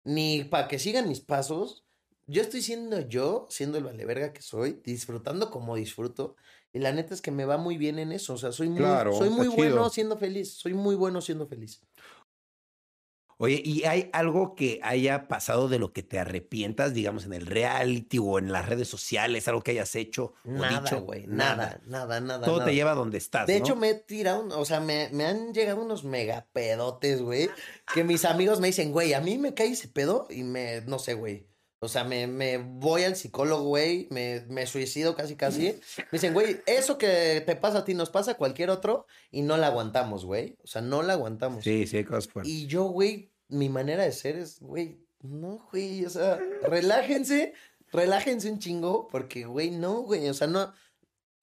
[0.05, 1.83] ni para que sigan mis pasos.
[2.27, 6.37] Yo estoy siendo yo, siendo el vale verga que soy, disfrutando como disfruto.
[6.73, 8.35] Y la neta es que me va muy bien en eso.
[8.35, 9.91] O sea, soy muy, Claro, soy muy bueno chido.
[9.91, 10.55] siendo feliz.
[10.55, 11.83] Soy muy bueno siendo feliz.
[13.39, 17.47] Oye, ¿y hay algo que haya pasado de lo que te arrepientas, digamos, en el
[17.47, 21.01] reality o en las redes sociales, algo que hayas hecho o Nada, dicho?
[21.03, 21.27] güey.
[21.27, 22.45] Nada, nada, nada.
[22.47, 22.69] Todo nada.
[22.71, 23.49] te lleva a donde estás.
[23.49, 23.65] De ¿no?
[23.65, 27.51] hecho, me he tirado, o sea, me, me han llegado unos megapedotes, güey,
[27.93, 31.01] que mis amigos me dicen, güey, a mí me cae ese pedo y me, no
[31.01, 31.49] sé, güey.
[31.85, 35.63] O sea, me, me voy al psicólogo, güey, me, me suicido casi, casi.
[35.97, 39.43] Me dicen, güey, eso que te pasa a ti nos pasa a cualquier otro y
[39.43, 40.57] no la aguantamos, güey.
[40.63, 41.65] O sea, no la aguantamos.
[41.65, 42.53] Sí, sí, cosas fuertes.
[42.53, 47.53] Y yo, güey, mi manera de ser es, güey, no, güey, o sea, relájense,
[47.91, 50.73] relájense un chingo, porque, güey, no, güey, o sea, no,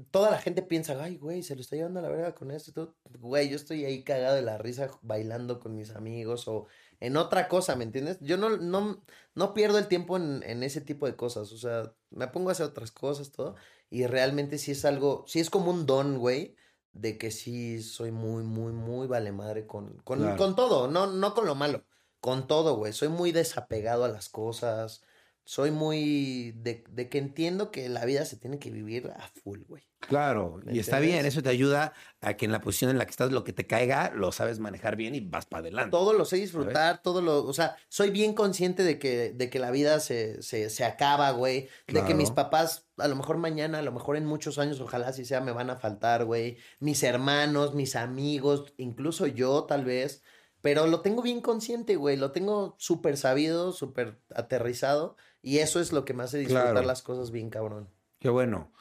[0.10, 2.72] toda la gente piensa, ay, güey, se lo está llevando a la verga con esto
[2.72, 6.68] y todo, güey, yo estoy ahí cagado de la risa bailando con mis amigos o
[7.00, 8.18] en otra cosa, ¿me entiendes?
[8.22, 9.04] Yo no, no,
[9.36, 12.52] no pierdo el tiempo en, en ese tipo de cosas, o sea, me pongo a
[12.54, 13.56] hacer otras cosas, todo,
[13.90, 16.56] y realmente sí es algo, sí es como un don, güey,
[16.94, 20.38] de que sí soy muy, muy, muy vale madre con, con, Claro.
[20.38, 21.86] con todo, no, no con lo malo,
[22.20, 22.94] con todo, güey.
[22.94, 25.04] Soy muy desapegado a las cosas.
[25.50, 29.62] Soy muy de, de que entiendo que la vida se tiene que vivir a full,
[29.68, 29.82] güey.
[30.00, 33.06] Claro, ¿Me y está bien, eso te ayuda a que en la posición en la
[33.06, 35.90] que estás, lo que te caiga, lo sabes manejar bien y vas para adelante.
[35.90, 39.58] Todo lo sé disfrutar, todo lo, o sea, soy bien consciente de que, de que
[39.58, 41.68] la vida se, se, se acaba, güey.
[41.88, 45.08] De que mis papás, a lo mejor mañana, a lo mejor en muchos años, ojalá
[45.08, 46.58] así sea, me van a faltar, güey.
[46.80, 50.22] Mis hermanos, mis amigos, incluso yo, tal vez.
[50.62, 52.18] Pero lo tengo bien consciente, güey.
[52.18, 55.16] Lo tengo súper sabido, súper aterrizado.
[55.42, 56.86] Y eso es lo que me hace disfrutar Claro.
[56.88, 57.88] las cosas bien, cabrón.
[58.20, 58.72] Qué bueno.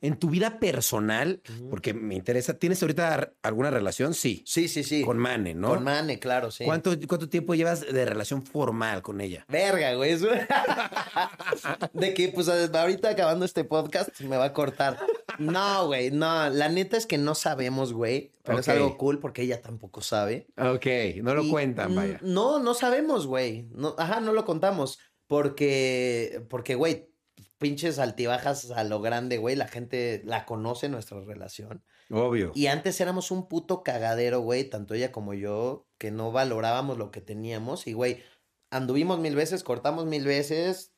[0.00, 1.40] En tu vida personal,
[1.70, 4.12] porque me interesa, ¿tienes ahorita alguna relación?
[4.12, 4.42] Sí.
[4.46, 5.02] Sí, sí, sí.
[5.02, 5.68] Con Mane, ¿no?
[5.70, 6.64] Con Mane, claro, sí.
[6.66, 9.46] ¿Cuánto, ¿Cuánto tiempo llevas de relación formal con ella?
[9.48, 10.10] Verga, güey.
[10.12, 10.28] eso-
[11.94, 14.98] De que, pues, ahorita acabando este podcast me va a cortar.
[15.38, 16.50] No, güey, no.
[16.50, 18.30] La neta es que no sabemos, güey.
[18.42, 20.46] Pero es algo cool porque ella tampoco sabe.
[20.58, 20.86] Ok,
[21.22, 22.18] no lo Y, cuentan, vaya.
[22.22, 23.68] No, no sabemos, güey.
[23.72, 24.98] No, ajá, no lo contamos.
[25.26, 27.10] Porque, porque, güey,
[27.58, 29.56] pinches altibajas a lo grande, güey.
[29.56, 31.82] La gente la conoce nuestra relación.
[32.10, 32.52] Obvio.
[32.54, 37.10] Y antes éramos un puto cagadero, güey, tanto ella como yo, que no valorábamos lo
[37.10, 37.86] que teníamos.
[37.86, 38.22] Y, güey,
[38.70, 40.92] anduvimos mil veces, cortamos mil veces,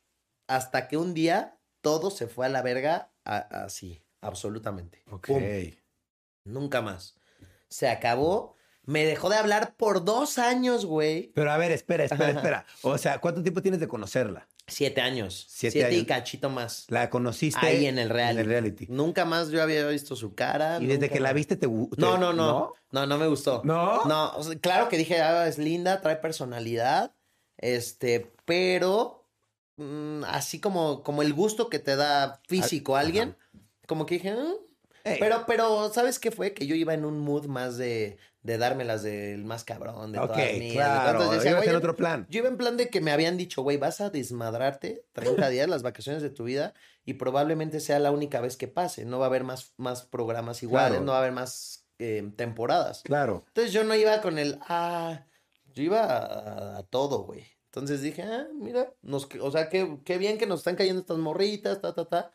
[0.48, 5.04] hasta que un día todo se fue a la verga así, absolutamente.
[5.10, 5.28] Ok.
[5.28, 5.42] Pum.
[6.44, 7.14] Nunca más.
[7.68, 8.55] Se acabó
[8.86, 11.32] Me dejó de hablar por dos años, güey.
[11.34, 12.66] Pero a ver, espera, espera, espera.
[12.82, 14.46] O sea, ¿cuánto tiempo tienes de conocerla?
[14.68, 15.46] Siete años.
[15.48, 16.06] Siete Siete, y años.
[16.08, 16.86] cachito más.
[16.88, 18.32] La conociste Ahí en el reality.
[18.34, 18.86] En el reality.
[18.88, 20.78] Nunca más yo había visto su cara.
[20.80, 23.06] Y desde que la viste te, te- No, no, no, no.
[23.06, 23.60] No, me gustó.
[23.64, 24.04] ¿No?
[24.06, 27.12] No, o sea, claro que dije, ah, es linda, trae personalidad.
[27.58, 29.28] Este, pero
[29.76, 33.06] mm, así como, como el gusto que te da físico a Ajá.
[33.06, 33.36] alguien,
[33.86, 34.52] como que dije, "Ah".
[35.18, 36.52] Pero, pero, ¿sabes qué fue?
[36.54, 40.36] Que yo iba en un mood más de, de dármelas del más cabrón, de todas
[40.36, 40.52] mías.
[40.58, 40.72] de todo.
[40.74, 41.10] claro.
[41.18, 42.26] Entonces decía, en "Güey, otro plan.
[42.28, 45.68] yo iba en plan de que me habían dicho, güey, vas a desmadrarte 30 días,
[45.68, 49.04] las vacaciones de tu vida, y probablemente sea la única vez que pase.
[49.04, 51.04] No va a haber más, más programas iguales, Claro.
[51.04, 53.02] no va a haber más eh, temporadas.
[53.04, 53.44] Claro.
[53.48, 55.24] Entonces yo no iba con el, ah,
[55.74, 57.44] yo iba a, a todo, güey.
[57.66, 61.18] Entonces dije, ah, mira, nos, o sea, qué, qué bien que nos están cayendo estas
[61.18, 62.32] morritas, ta, ta, ta.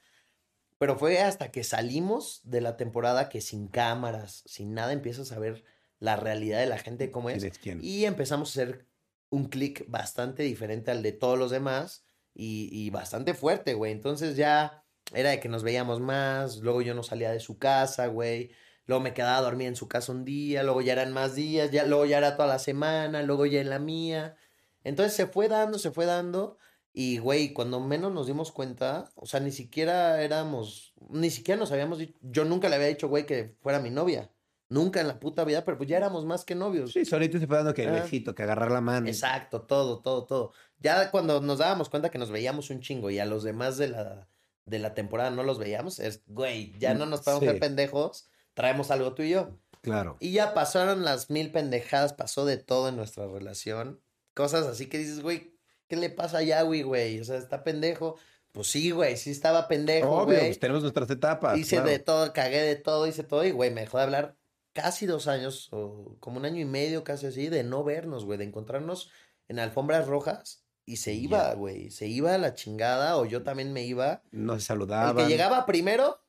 [0.81, 5.37] Pero fue hasta que salimos de la temporada que sin cámaras, sin nada, empiezas a
[5.37, 5.63] ver
[5.99, 7.43] la realidad de la gente cómo es.
[7.83, 8.87] Y empezamos a hacer
[9.29, 12.03] un clic bastante diferente al de todos los demás
[12.33, 13.91] y, y bastante fuerte, güey.
[13.91, 18.07] Entonces ya era de que nos veíamos más, luego yo no salía de su casa,
[18.07, 18.49] güey.
[18.87, 21.69] Luego me quedaba a dormir en su casa un día, luego ya eran más días,
[21.69, 24.35] ya, luego ya era toda la semana, luego ya en la mía.
[24.83, 26.57] Entonces se fue dando, se fue dando.
[26.93, 31.71] Y, güey, cuando menos nos dimos cuenta, o sea, ni siquiera éramos, ni siquiera nos
[31.71, 34.29] habíamos dicho, yo nunca le había dicho, güey, que fuera mi novia.
[34.67, 36.93] Nunca en la puta vida, pero pues ya éramos más que novios.
[36.93, 38.03] Sí, solito se fue dando que el Ah.
[38.03, 39.07] besito, que agarrar la mano.
[39.07, 40.53] Exacto, todo, todo, todo.
[40.79, 43.89] Ya cuando nos dábamos cuenta que nos veíamos un chingo y a los demás de
[43.89, 44.29] la,
[44.65, 47.49] de la temporada no los veíamos, es, güey, ya no nos podemos Sí.
[47.49, 49.57] ser pendejos, traemos algo tú y yo.
[49.81, 50.15] Claro.
[50.21, 53.99] Y ya pasaron las mil pendejadas, pasó de todo en nuestra relación.
[54.33, 55.50] Cosas así que dices, güey,
[55.91, 57.19] ¿qué le pasa a Yawi, güey?
[57.19, 58.15] O sea, está pendejo.
[58.53, 60.47] Pues sí, güey, sí estaba pendejo, Obvio, güey.
[60.47, 61.57] pues tenemos nuestras etapas.
[61.59, 61.89] Hice claro.
[61.89, 64.37] de todo, cagué de todo, hice todo y, güey, me dejó de hablar
[64.71, 68.37] casi dos años o como un año y medio, casi así, de no vernos, güey,
[68.37, 69.09] de encontrarnos
[69.49, 73.73] en alfombras rojas y se iba, güey, se iba a la chingada o yo también
[73.73, 74.21] me iba.
[74.31, 75.15] No se El saludaban.
[75.17, 76.21] que llegaba primero,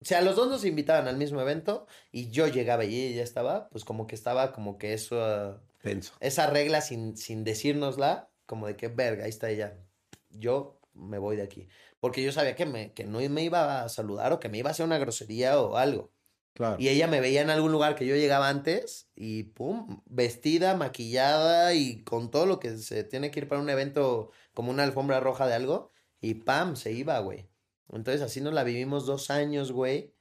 [0.00, 3.22] o sea, los dos nos invitaban al mismo evento y yo llegaba y ella ya
[3.24, 6.14] estaba, pues como que estaba como que eso, Tenso.
[6.20, 9.78] esa regla sin, sin decírnosla, como de que verga, ahí está ella.
[10.30, 11.68] Yo me voy de aquí.
[12.00, 14.70] Porque yo sabía que, me, que no me iba a saludar o que me iba
[14.70, 16.12] a hacer una grosería o algo.
[16.54, 16.76] Claro.
[16.78, 21.72] Y ella me veía en algún lugar que yo llegaba antes y pum, vestida, maquillada
[21.72, 25.20] y con todo lo que se tiene que ir para un evento como una alfombra
[25.20, 27.48] roja de algo y pam, se iba, güey.
[27.88, 30.14] Entonces así nos la vivimos dos años, güey.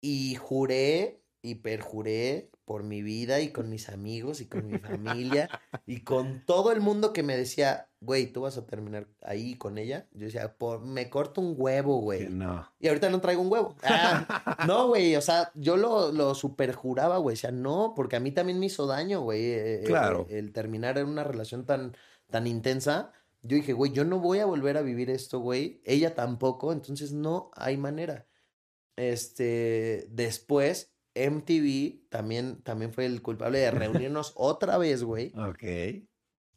[0.00, 5.50] Y juré y perjuré por mi vida y con mis amigos y con mi familia
[5.84, 9.76] y con todo el mundo que me decía, güey, tú vas a terminar ahí con
[9.76, 10.08] ella.
[10.12, 12.30] Yo decía, por, me corto un huevo, güey.
[12.30, 12.66] No.
[12.80, 13.76] Y ahorita no traigo un huevo.
[13.82, 17.34] Ah, no, güey, o sea, yo lo, lo superjuraba, güey.
[17.34, 19.42] O sea, no, porque a mí también me hizo daño, güey.
[19.42, 20.26] eh, eh, Claro.
[20.30, 21.94] El, terminar en una relación tan,
[22.30, 23.12] tan intensa.
[23.42, 25.82] Yo dije, güey, yo no voy a volver a vivir esto, güey.
[25.84, 28.26] Ella tampoco, entonces no hay manera.
[28.96, 35.32] Este, después, MTV también, también fue el culpable de reunirnos otra vez, güey.
[35.36, 35.62] Ok.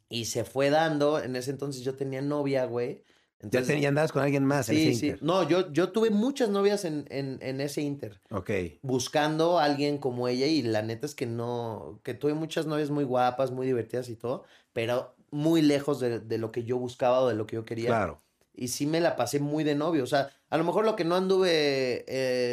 [0.08, 1.20] Y se fue dando.
[1.20, 3.02] En ese entonces yo tenía novia, güey.
[3.40, 5.06] Ya, Entonces, ten- ya andabas con alguien más en Sí, ese sí.
[5.08, 5.22] inter.
[5.22, 8.50] No, yo, yo tuve muchas novias en, en, en ese Inter, Ok.
[8.82, 12.90] buscando a alguien como ella y la neta es que no, que tuve muchas novias
[12.90, 17.20] muy guapas, muy divertidas y todo, pero muy lejos de, de lo que yo buscaba
[17.20, 17.88] o de lo que yo quería.
[17.88, 18.22] Claro.
[18.56, 21.04] Y sí me la pasé muy de novio, o sea, a lo mejor lo que
[21.04, 22.04] no anduve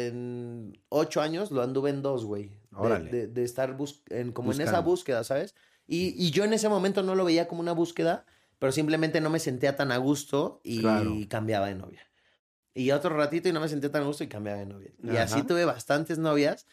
[0.06, 2.52] en ocho años, lo anduve en dos, güey.
[2.70, 4.90] De, de, de estar bus- en, como en esa Buscando.
[4.90, 5.54] búsqueda, ¿sabes?
[5.86, 8.26] Y, y yo en ese momento no lo veía como una búsqueda,
[8.58, 11.14] pero simplemente no me sentía tan a gusto y Claro.
[11.28, 12.02] cambiaba de novia.
[12.74, 14.90] Y otro ratito y no me sentía tan a gusto y cambiaba de novia.
[15.04, 15.46] Y así Ajá.
[15.46, 16.66] tuve bastantes novias.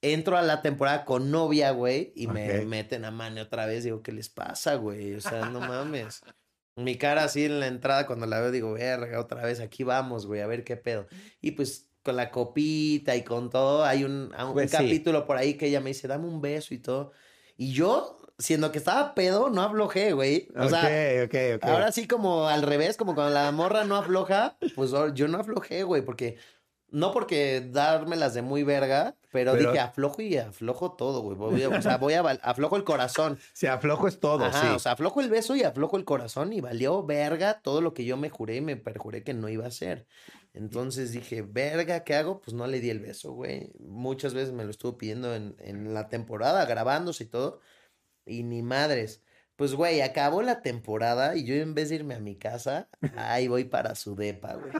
[0.00, 2.66] Entro a la temporada con novia, güey, y me Ok.
[2.66, 3.82] meten a mano otra vez.
[3.82, 5.14] Digo, ¿qué les pasa, güey?
[5.16, 6.20] O sea, no mames.
[6.78, 10.26] Mi cara así en la entrada cuando la veo, digo, verga, otra vez, aquí vamos,
[10.26, 11.06] güey, a ver qué pedo.
[11.40, 14.76] Y pues con la copita y con todo, hay un, a un Pues sí.
[14.76, 17.12] capítulo por ahí que ella me dice, dame un beso y todo.
[17.56, 20.48] Y yo, siendo que estaba pedo, no aflojé, güey.
[20.56, 20.82] O sea.
[21.62, 25.82] Ahora sí como al revés, como cuando la morra no afloja, pues yo no aflojé,
[25.82, 26.38] güey, porque
[26.90, 31.64] no porque dármelas de muy verga, pero, Pero- dije aflojo y aflojo todo, güey.
[31.64, 33.38] O sea, voy a aflojo el corazón.
[33.52, 34.66] Se aflojo es todo, Ajá, sí.
[34.74, 38.04] o sea, aflojo el beso y aflojo el corazón y valió verga todo lo que
[38.04, 40.06] yo me juré y me perjuré que no iba a hacer.
[40.54, 42.40] Entonces dije, verga, ¿qué hago?
[42.40, 43.70] Pues no le di el beso, güey.
[43.78, 47.60] Muchas veces me lo estuvo pidiendo en, en la temporada, grabándose y todo.
[48.24, 49.22] Y ni madres.
[49.58, 53.48] Pues, güey, acabó la temporada y yo en vez de irme a mi casa, ahí
[53.48, 54.72] voy para su depa, güey.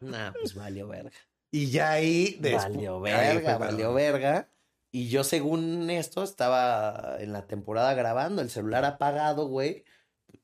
[0.00, 1.10] Nah, pues valió verga.
[1.50, 2.40] y ya ahí...
[2.40, 4.48] Valió verga, valió verga.
[4.90, 9.84] Y yo, según esto, estaba en la temporada grabando, el celular apagado, güey.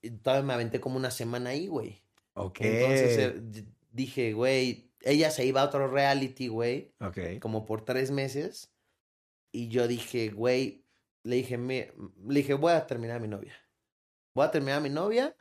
[0.02, 2.02] Y todavía me aventé como una semana ahí, güey.
[2.34, 2.60] Ok.
[2.60, 7.38] Entonces eh, dije, güey, ella se iba a otro reality, güey, ok.
[7.40, 8.70] como por tres meses.
[9.50, 10.84] Y yo dije, güey,
[11.22, 11.92] le dije, "Me-",
[12.26, 13.54] le dije, voy a terminar a mi novia.
[14.34, 15.36] Voy a terminar a mi novia,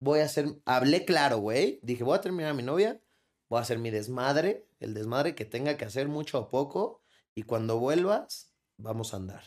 [0.00, 1.78] voy a hacer, hablé claro, güey.
[1.82, 3.00] Dije, voy a terminar a mi novia,
[3.48, 7.02] voy a hacer mi desmadre, el desmadre que tenga que hacer mucho o poco.
[7.34, 9.42] Y cuando vuelvas, vamos a andar.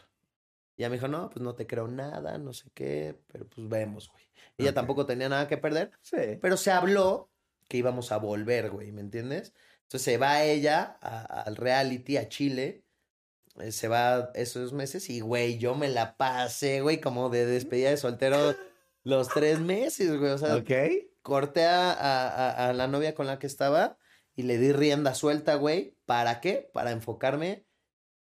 [0.77, 3.67] Y ella me dijo, no, pues no te creo nada, no sé qué, pero pues
[3.69, 4.23] vemos, güey.
[4.57, 5.91] Ella tampoco tenía nada que perder.
[6.01, 6.37] Sí.
[6.41, 7.29] Pero se habló
[7.67, 9.53] que íbamos a volver, güey, ¿me entiendes?
[9.83, 12.84] Entonces se va ella a- al reality, a Chile.
[13.59, 17.89] Eh, Se va esos meses y, güey, yo me la pasé, güey, como de despedida
[17.89, 18.55] de soltero
[19.03, 20.31] los tres meses, güey.
[20.31, 20.71] O sea, Ok.
[21.21, 23.97] corté a, a- a- a la novia con la que estaba
[24.35, 25.97] y le di rienda suelta, güey.
[26.05, 26.69] ¿Para qué?
[26.73, 27.65] Para enfocarme.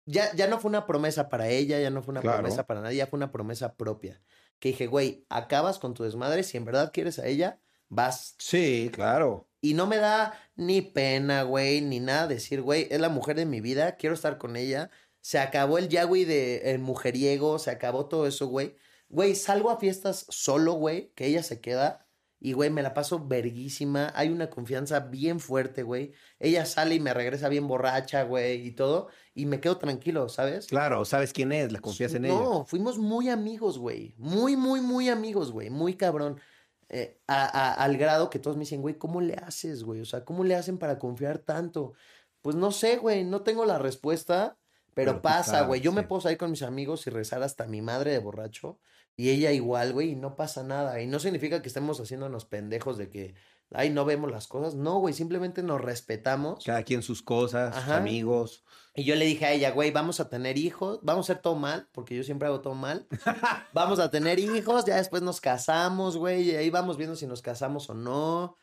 [0.05, 2.37] Ya, ya no fue una promesa para ella, ya no fue una Claro.
[2.39, 4.21] promesa para nadie, ya fue una promesa propia.
[4.59, 7.59] Que dije, güey, acabas con tu desmadre, si en verdad quieres a ella,
[7.89, 8.35] vas.
[8.39, 9.47] Sí, claro.
[9.61, 13.45] Y no me da ni pena, güey, ni nada decir, güey, es la mujer de
[13.45, 14.89] mi vida, quiero estar con ella.
[15.21, 18.75] Se acabó el ya, güey, de el mujeriego, se acabó todo eso, güey.
[19.09, 22.05] Güey, salgo a fiestas solo, güey, que ella se queda.
[22.41, 24.13] Y, güey, me la paso verguísima.
[24.15, 26.13] Hay una confianza bien fuerte, güey.
[26.39, 29.09] Ella sale y me regresa bien borracha, güey, y todo.
[29.33, 30.67] Y me quedo tranquilo, ¿sabes?
[30.67, 32.35] Claro, sabes quién es, la confías en ella.
[32.35, 34.13] No, fuimos muy amigos, güey.
[34.17, 35.69] Muy, muy, muy amigos, güey.
[35.69, 36.39] Muy cabrón.
[36.87, 39.99] Eh, a- a- al grado que todos me dicen, güey, ¿cómo le haces, güey?
[39.99, 41.93] O sea, ¿cómo le hacen para confiar tanto?
[42.41, 44.57] Pues no sé, güey, no tengo la respuesta,
[45.05, 45.81] pero, pasa, güey.
[45.81, 48.79] Yo me puedo salir con mis amigos y rezar hasta mi madre de borracho
[49.19, 51.01] y ella igual, güey, y no pasa nada.
[51.01, 53.35] Y no significa que estemos haciéndonos pendejos de que,
[53.69, 54.75] ay, no vemos las cosas.
[54.75, 56.63] No, güey, simplemente nos respetamos.
[56.63, 58.63] Cada quien sus cosas, sus amigos.
[58.95, 61.55] Y yo le dije a ella, güey, vamos a tener hijos, vamos a hacer todo
[61.55, 63.07] mal, porque yo siempre hago todo mal.
[63.73, 67.41] Vamos a tener hijos, ya después nos casamos, güey, y ahí vamos viendo si nos
[67.41, 68.55] casamos o no.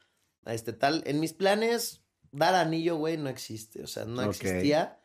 [0.46, 4.98] Este tal, en mis planes, dar anillo, güey, no existe, o sea, no existía.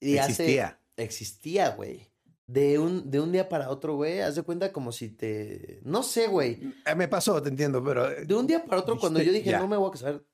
[0.00, 0.80] Y hace- Existía.
[0.96, 2.08] existía, güey.
[2.46, 5.80] De un, de un día para otro, güey, haz de cuenta como si te...
[5.84, 6.58] No sé, güey.
[6.84, 8.10] Eh, me pasó, te entiendo, pero.
[8.10, 9.60] eh, De un día para otro, cuando yo dije, ya.
[9.60, 10.24] no me voy a casar,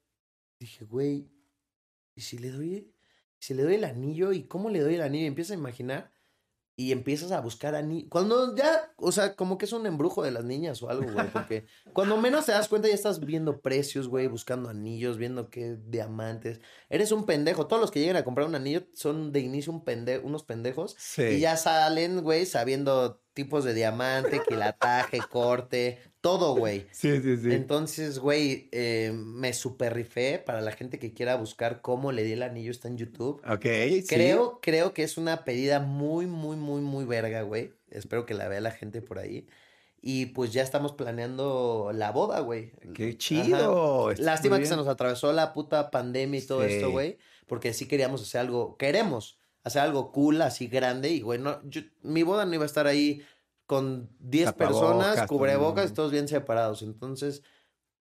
[0.59, 1.29] dije, güey,
[2.15, 2.91] ¿y si le doy,
[3.39, 4.33] si le doy el anillo?
[4.33, 5.25] ¿Y cómo le doy el anillo?
[5.25, 6.11] Y empiezas a imaginar
[6.79, 8.07] y empiezas a buscar anillo.
[8.11, 11.27] Cuando ya, o sea, como que es un embrujo de las niñas o algo, güey,
[11.33, 15.79] porque cuando menos te das cuenta ya estás viendo precios, güey, buscando anillos, viendo qué
[15.87, 16.61] diamantes.
[16.91, 17.67] Eres un pendejo.
[17.67, 20.95] Todos los que lleguen a comprar un anillo son de inicio un pende unos pendejos.
[20.99, 21.23] Sí.
[21.23, 26.87] Y ya salen, güey, sabiendo tipos de diamante, quilataje, corte, todo, güey.
[26.93, 27.53] Sí, sí, sí.
[27.53, 32.33] Entonces, güey, eh, me super rifé para la gente que quiera buscar cómo le di
[32.33, 33.41] el anillo, está en YouTube.
[33.49, 34.05] ok, sí.
[34.09, 37.73] Creo, creo que es una pedida muy, muy, muy, muy verga, güey.
[37.91, 39.47] Espero que la vea la gente por ahí.
[40.03, 42.71] Y pues ya estamos planeando la boda, güey.
[42.95, 44.13] Qué chido.
[44.19, 46.75] Lástima que se nos atravesó la puta pandemia y todo Sí.
[46.75, 47.19] esto, güey.
[47.47, 51.11] Porque sí queríamos hacer algo, queremos hacer algo cool, así grande.
[51.11, 53.23] Y, güey, no, yo- mi boda no iba a estar ahí
[53.67, 55.95] con 10 personas, cubrebocas, todo.
[55.95, 56.83] todos bien separados.
[56.83, 57.43] Entonces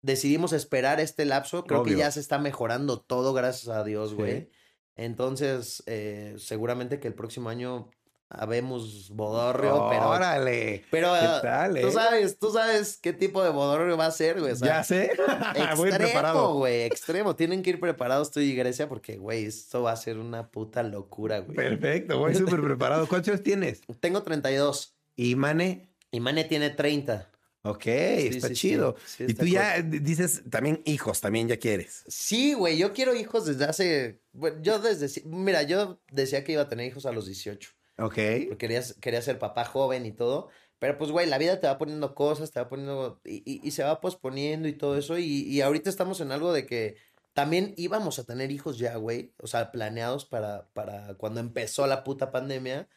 [0.01, 1.63] decidimos esperar este lapso.
[1.65, 4.15] Creo que ya se está mejorando todo, gracias a Dios, Sí.
[4.15, 4.49] güey.
[4.95, 7.89] Entonces, eh, seguramente que el próximo año
[8.29, 10.09] habemos bodorrio, pero...
[10.09, 10.83] Órale.
[10.89, 11.91] Pero ¿Qué ah, tú eh?
[11.91, 14.53] sabes, tú sabes qué tipo de bodorrio va a ser, güey.
[14.55, 15.11] ya sé.
[15.55, 17.35] Extremo, güey, extremo.
[17.35, 20.83] Tienen que ir preparados tú y Grecia porque, güey, esto va a ser una puta
[20.83, 21.55] locura, güey.
[21.55, 23.07] Perfecto, voy súper preparado.
[23.07, 23.81] ¿Cuántos años tienes?
[23.99, 25.89] Tengo 32 ¿Y Mane?
[26.11, 27.29] y Mane tiene 30.
[27.63, 28.95] Ok, Sí, está sí, chido.
[29.05, 32.03] Sí, y tú ya dices también hijos, también ya quieres.
[32.07, 34.21] Sí, güey, yo quiero hijos desde hace...
[34.33, 35.21] bueno, yo desde...
[35.25, 37.69] Mira, yo decía que iba a tener hijos a los 18.
[37.99, 38.13] Ok.
[38.15, 40.49] Porque quería, quería ser papá joven y todo.
[40.77, 43.21] Pero pues, güey, la vida te va poniendo cosas, te va poniendo...
[43.23, 45.17] Y, y- y se va posponiendo y todo eso.
[45.17, 46.97] Y, y ahorita estamos en algo de que
[47.31, 49.33] también íbamos a tener hijos ya, güey.
[49.37, 52.89] O sea, planeados para, para cuando empezó la puta pandemia.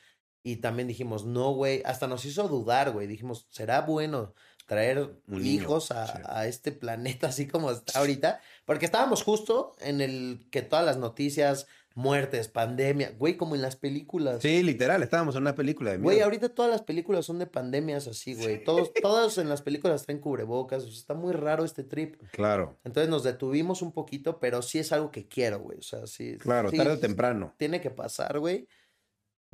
[0.47, 1.83] Y también dijimos, no, güey.
[1.85, 3.09] Hasta nos hizo dudar, güey.
[3.09, 4.33] Dijimos, ¿será bueno
[4.69, 6.23] traer Un niño, hijos a, sí.
[6.25, 8.41] a este planeta así como está ahorita?
[8.65, 11.67] Porque estábamos justo en el que todas las noticias,
[11.97, 14.41] muertes, pandemia, güey, como en las películas.
[14.41, 16.27] Sí, literal, estábamos en una película de Güey, miedo.
[16.27, 18.63] ahorita todas las películas son de pandemias así, güey.
[18.63, 20.85] Todos, todos en las películas traen cubrebocas.
[20.85, 22.23] o sea, está muy raro este trip.
[22.31, 25.79] Claro, Entonces nos detuvimos un poquito, pero sí es algo que quiero, güey.
[25.79, 26.37] O sea, sí.
[26.39, 27.53] claro, sí, tarde o temprano.
[27.57, 28.69] Tiene que pasar, güey.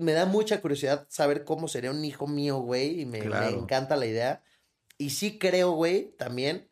[0.02, 3.00] Me da mucha curiosidad saber cómo sería un hijo mío, güey.
[3.00, 4.42] Y me, encanta la idea.
[4.98, 6.68] Y sí creo, güey, también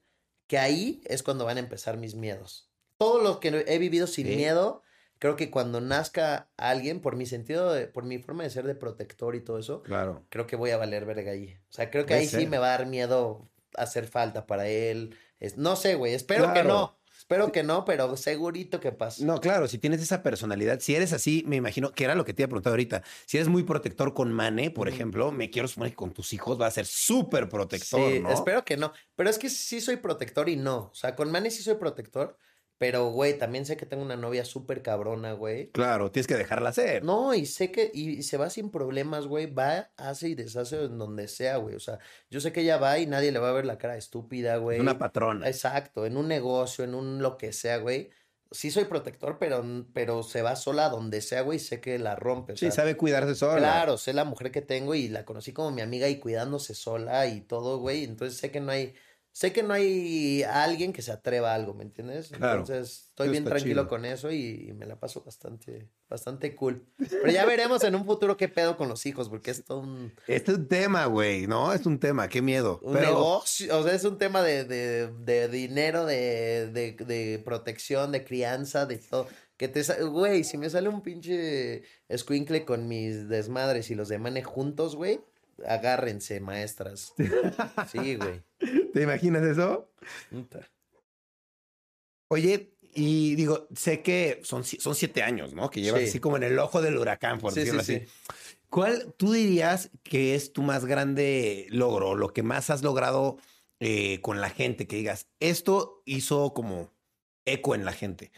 [0.46, 2.68] que ahí es cuando van a empezar mis miedos.
[2.98, 4.36] Todo lo que he vivido sin Sí.
[4.36, 4.82] miedo,
[5.18, 8.74] creo que cuando nazca alguien, por mi sentido, de, por mi forma de ser de
[8.74, 10.24] protector y todo eso, Claro.
[10.28, 11.56] creo que voy a valer verga ahí.
[11.68, 15.16] O sea, creo que ahí sí me va a dar miedo hacer falta para él.
[15.38, 16.99] Es- no sé, güey, espero que no.
[17.30, 19.24] Espero que no, pero segurito que pasa.
[19.24, 22.34] No, claro, si tienes esa personalidad, si eres así, me imagino que era lo que
[22.34, 23.04] te iba a preguntar ahorita.
[23.24, 26.60] Si eres muy protector con Mane, por ejemplo, me quiero suponer que con tus hijos
[26.60, 28.32] va a ser súper protector, Sí, ¿no?
[28.32, 28.92] espero que no.
[29.14, 30.90] Pero es que sí soy protector y no.
[30.90, 32.36] O sea, con Manny sí soy protector.
[32.80, 35.70] Pero, güey, también sé que tengo una novia súper cabrona, güey.
[35.72, 37.04] Claro, tienes que dejarla ser.
[37.04, 39.52] No, y sé que, y, se va sin problemas, güey.
[39.52, 41.74] Va, hace y deshace en donde sea, güey.
[41.74, 41.98] O sea,
[42.30, 44.80] yo sé que ella va y nadie le va a ver la cara estúpida, güey.
[44.80, 45.46] Una patrona.
[45.46, 48.08] Exacto, en un negocio, en un lo que sea, güey.
[48.50, 49.62] Sí soy protector, pero,
[49.92, 51.56] pero se va sola a donde sea, güey.
[51.56, 52.54] y Sé que la rompe.
[52.54, 53.58] o Sí, sabe cuidarse sola.
[53.58, 57.26] Claro, sé la mujer que tengo y la conocí como mi amiga y cuidándose sola
[57.26, 58.04] y todo, güey.
[58.04, 58.94] Entonces sé que no hay,
[59.32, 62.28] sé que no hay alguien que se atreva a algo, ¿me entiendes?
[62.28, 62.60] Claro.
[62.60, 63.88] Entonces estoy bien tranquilo chido.
[63.88, 66.86] con eso y, y me la paso bastante, bastante cool.
[66.98, 70.12] Pero ya veremos en un futuro qué pedo con los hijos, porque es todo un,
[70.26, 71.72] Este es un tema, güey, ¿no?
[71.72, 72.80] Es un tema, qué miedo.
[72.82, 77.38] un Pero negocio, o sea, es un tema de, de, de dinero, de, de, de
[77.44, 79.28] protección, de crianza, de todo.
[79.56, 84.18] Que te, güey, si me sale un pinche escuincle con mis desmadres y los de
[84.18, 85.20] Mane juntos, güey,
[85.66, 87.14] agárrense, maestras.
[87.90, 88.42] Sí, güey.
[88.92, 89.92] ¿te imaginas eso?
[92.28, 95.70] Oye, y digo, sé que son, son siete años, ¿no?
[95.70, 96.08] Que llevas Sí.
[96.08, 97.96] así como en el ojo del huracán, por sí, decirlo sí.
[97.96, 98.06] así.
[98.68, 103.38] ¿Cuál tú dirías que es tu más grande logro, lo que más has logrado
[103.80, 104.86] eh, con la gente?
[104.86, 106.92] Que digas, esto hizo como
[107.44, 108.30] eco en la gente.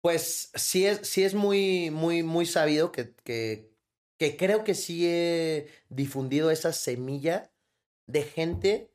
[0.00, 3.72] Pues sí es, sí es muy, muy, muy sabido que, que,
[4.18, 7.50] que creo que sí he difundido esa semilla
[8.06, 8.92] de gente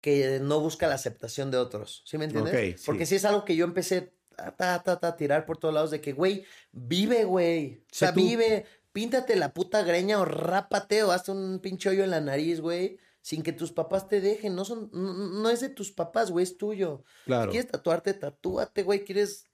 [0.00, 2.02] que no busca la aceptación de otros.
[2.06, 2.54] ¿Sí me entiendes?
[2.54, 2.84] Ok, sí.
[2.86, 5.90] Porque sí es algo que yo empecé a ta, ta, ta, tirar por todos lados
[5.90, 7.82] de que, güey, vive, güey.
[7.90, 8.20] O sea, tú.
[8.20, 12.60] vive, píntate la puta greña o rápate o hazte un pinche hoyo en la nariz,
[12.60, 12.98] güey.
[13.20, 14.54] Sin que tus papás te dejen.
[14.54, 17.02] No son, no, no es de tus papás, güey, es tuyo.
[17.24, 17.50] Claro.
[17.50, 18.14] ¿Quieres tatuarte?
[18.14, 19.04] Tatúate, güey.
[19.04, 19.46] ¿Quieres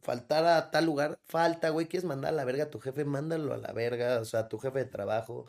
[0.00, 1.18] faltar a tal lugar?
[1.26, 1.86] Falta, güey.
[1.86, 3.04] ¿Quieres mandar a la verga a tu jefe?
[3.04, 4.20] Mándalo a la verga.
[4.20, 5.46] O sea, a tu jefe de trabajo.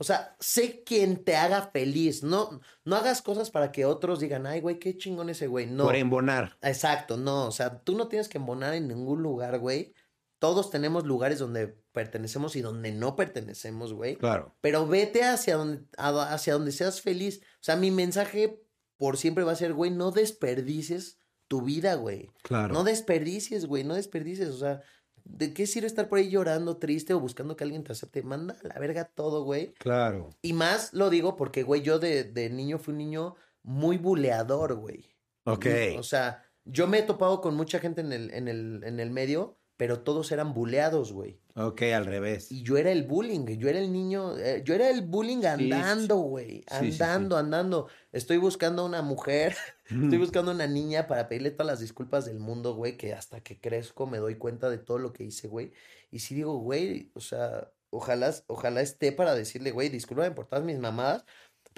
[0.00, 2.22] O sea, sé quien te haga feliz.
[2.22, 5.66] No, no hagas cosas para que otros digan, ay, güey, qué chingón ese güey.
[5.66, 5.84] No.
[5.84, 6.56] Por embonar.
[6.62, 7.46] Exacto, no.
[7.46, 9.94] O sea, tú no tienes que embonar en ningún lugar, güey.
[10.38, 14.16] Todos tenemos lugares donde pertenecemos y donde no pertenecemos, güey.
[14.16, 14.54] Claro.
[14.60, 17.40] Pero vete hacia donde, hacia donde seas feliz.
[17.54, 18.62] O sea, mi mensaje
[18.98, 21.17] por siempre va a ser, güey, no desperdicies
[21.48, 22.30] tu vida, güey.
[22.42, 22.74] Claro.
[22.74, 24.48] No desperdicies, güey, no desperdicies.
[24.50, 24.82] O sea,
[25.24, 28.22] ¿de qué sirve estar por ahí llorando, triste o buscando que alguien te acepte?
[28.22, 29.72] Manda a la verga todo, güey.
[29.74, 30.30] Claro.
[30.42, 34.74] Y más lo digo porque, güey, yo de, de niño fui un niño muy buleador,
[34.76, 35.04] güey.
[35.44, 35.66] Ok.
[35.98, 39.10] O sea, yo me he topado con mucha gente en el, en el, en el
[39.10, 41.38] medio, pero todos eran buleados, güey.
[41.54, 42.52] Ok, al revés.
[42.52, 46.16] Y yo era el bullying, yo era el niño, eh, yo era el bullying andando,
[46.16, 47.02] güey, Sí, sí, sí.
[47.02, 47.88] andando, andando.
[48.12, 49.56] Estoy buscando una mujer,
[49.88, 53.58] estoy buscando una niña para pedirle todas las disculpas del mundo, güey, que hasta que
[53.58, 55.72] crezco me doy cuenta de todo lo que hice, güey.
[56.10, 60.64] Y sí digo, güey, o sea, ojalá, ojalá esté para decirle, güey, discúlpame por todas
[60.64, 61.24] mis mamadas.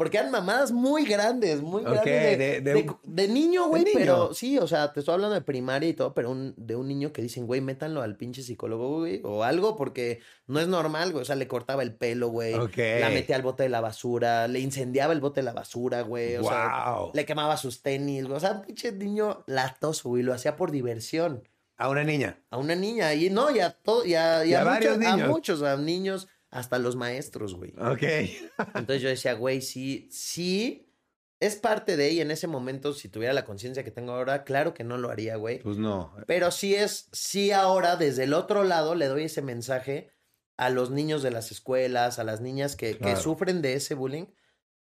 [0.01, 2.05] Porque eran mamadas muy grandes, muy grandes.
[2.07, 5.35] De, de- de de- un- de niño, güey, pero sí, o sea, te estoy hablando
[5.35, 8.43] de primaria y todo, pero un, de un niño que dicen, güey, métanlo al pinche
[8.43, 11.21] psicólogo, güey, o algo, porque no es normal, güey.
[11.21, 12.55] O sea, le cortaba el pelo, güey.
[12.55, 12.79] Ok.
[12.99, 16.37] La metía al bote de la basura, le incendiaba el bote de la basura, güey.
[16.39, 17.11] O sea, Wow.
[17.13, 18.39] le quemaba sus tenis, güey.
[18.39, 20.23] O sea, pinche niño latoso, güey.
[20.23, 21.47] Lo hacía por diversión.
[21.77, 22.39] A una niña.
[22.51, 23.13] A una niña.
[23.13, 25.29] Y no, ya todo, ya, Y ya a varios muchos, a niños.
[25.29, 27.73] muchos, a niños, hasta los maestros, güey.
[27.79, 28.03] Ok.
[28.75, 30.91] Entonces yo decía, güey, sí, sí,
[31.39, 34.75] es parte de ella en ese momento, si tuviera la conciencia que tengo ahora, claro
[34.75, 35.61] que no lo haría, güey.
[35.61, 36.15] Pues no.
[36.27, 40.11] Pero sí es, sí ahora desde el otro lado le doy ese mensaje
[40.57, 44.27] a los niños de las escuelas, a las niñas que, que sufren de ese bullying.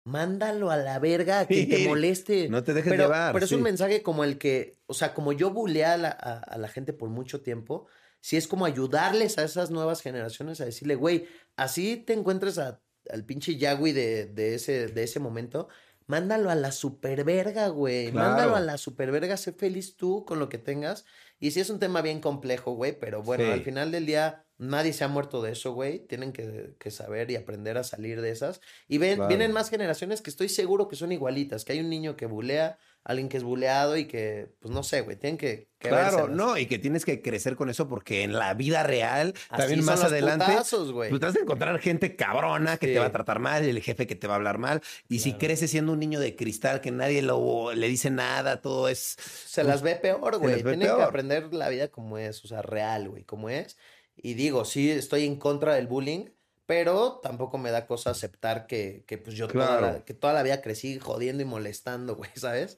[0.05, 2.49] Mándalo a la verga, a quien te moleste.
[2.49, 3.33] No te dejes pero, llevar.
[3.33, 6.39] pero es un mensaje como el que, o sea, como yo buleé a la, a,
[6.39, 7.85] a la gente por mucho tiempo,
[8.21, 12.81] sí es como ayudarles a esas nuevas generaciones a decirle, güey, así te encuentres a-
[13.09, 15.67] al pinche Yagui de, de, ese, de ese momento,
[16.05, 18.11] mándalo a la superverga, güey.
[18.11, 18.29] Claro.
[18.29, 21.05] Mándalo a la superverga, sé feliz tú con lo que tengas.
[21.39, 23.51] Y sí es un tema bien complejo, güey, pero bueno, Sí.
[23.51, 25.99] al final del día nadie se ha muerto de eso, güey.
[25.99, 28.59] Tienen que, que saber y aprender a salir de esas.
[28.87, 29.27] Y ven, Claro.
[29.29, 32.77] vienen más generaciones que estoy seguro que son igualitas, que hay un niño que bulea,
[33.03, 36.57] alguien que es buleado y que, pues no sé, güey, tienen que, que Claro, no,
[36.57, 40.03] y que tienes que crecer con eso porque en la vida real, Así también más
[40.03, 41.09] adelante, putazos, güey.
[41.09, 42.93] tú te vas a encontrar gente cabrona que Sí.
[42.93, 44.81] te va a tratar mal, el jefe que te va a hablar mal.
[45.07, 48.89] Y si creces siendo un niño de cristal que nadie lo, le dice nada, todo
[48.89, 49.15] es.
[49.45, 50.61] Se las ve peor, güey.
[50.61, 53.77] Tienen que aprender la vida como es, o sea, real, güey, como es.
[54.15, 56.25] Y digo, sí, estoy en contra del bullying,
[56.65, 59.81] pero tampoco me da cosa aceptar que, que pues yo toda Claro.
[59.93, 62.77] la, que toda la vida crecí jodiendo y molestando, güey, ¿sabes?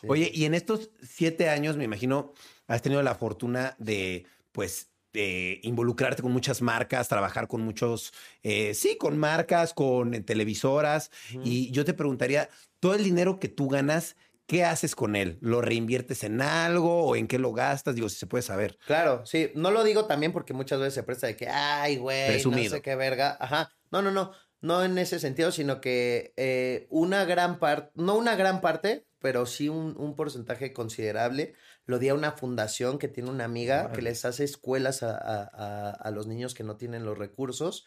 [0.00, 0.06] Sí.
[0.08, 2.32] Oye, y en estos siete años, me imagino,
[2.66, 8.74] has tenido la fortuna de, pues, de involucrarte con muchas marcas, trabajar con muchos, eh,
[8.74, 11.10] sí, con marcas, con eh, televisoras.
[11.44, 12.48] Y yo te preguntaría,
[12.78, 15.38] todo el dinero que tú ganas, ¿qué haces con él?
[15.40, 17.94] ¿Lo reinviertes en algo o en qué lo gastas?
[17.94, 18.78] Digo, si se puede saber.
[18.86, 19.50] Claro, sí.
[19.54, 22.80] No lo digo también porque muchas veces se presta de que, ay, güey, no sé
[22.80, 23.36] qué verga.
[23.40, 23.72] Ajá.
[23.90, 24.32] No, no, no.
[24.60, 29.46] No en ese sentido, sino que eh, una gran parte, no una gran parte, pero
[29.46, 31.54] sí un, un porcentaje considerable,
[31.86, 35.90] lo di a una fundación que tiene una amiga que les hace escuelas a, a-
[35.90, 37.84] a- los niños que no tienen los recursos.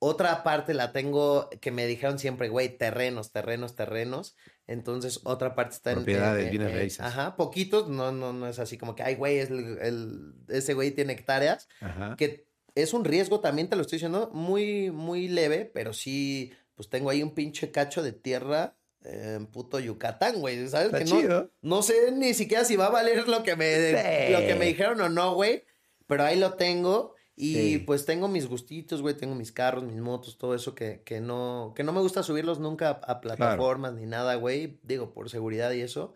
[0.00, 4.36] Otra parte la tengo que me dijeron siempre, güey, terrenos, terrenos, terrenos.
[4.66, 5.96] Entonces, otra parte está en...
[5.98, 7.00] Propiedades, en- bienes en- raíces.
[7.00, 10.74] Ajá, poquitos, no, no, no es así como que, ay, güey, es el- el- ese
[10.74, 12.16] güey tiene hectáreas Ajá.
[12.16, 16.88] que es un riesgo también, te lo estoy diciendo, muy, muy leve, pero sí, pues
[16.88, 20.86] tengo ahí un pinche cacho de tierra en puto Yucatán, güey, ¿sabes?
[20.86, 21.50] Está que no, chido.
[21.62, 24.32] no sé ni siquiera si va a valer lo que me, Sí.
[24.32, 25.64] lo que me dijeron o no, güey,
[26.06, 27.78] pero ahí lo tengo y Sí.
[27.80, 31.74] pues tengo mis gustitos, güey, tengo mis carros, mis motos, todo eso que, que no,
[31.76, 35.70] que no me gusta subirlos nunca a, a plataformas ni nada, güey, digo, por seguridad
[35.72, 36.14] y eso.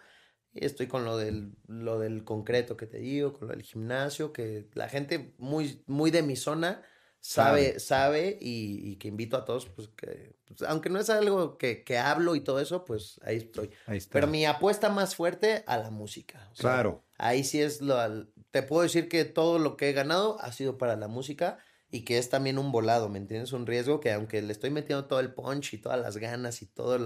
[0.61, 4.69] Estoy con lo del, lo del concreto que te digo, con lo del gimnasio, que
[4.75, 6.83] la gente muy, muy de mi zona
[7.21, 11.59] sabe, sabe y, y que invito a todos, pues que, pues, aunque no es algo
[11.59, 13.71] que, que hablo y todo eso, pues ahí estoy.
[13.87, 14.13] Ahí está.
[14.13, 16.49] Pero mi apuesta más fuerte a la música.
[16.53, 17.05] o sea, Claro.
[17.19, 17.97] Ahí sí es lo,
[18.51, 21.59] te puedo decir que todo lo que he ganado ha sido para la música
[21.91, 23.53] y que es también un volado, ¿me entiendes?
[23.53, 26.67] Un riesgo que aunque le estoy metiendo todo el punch y todas las ganas y
[26.67, 27.01] todos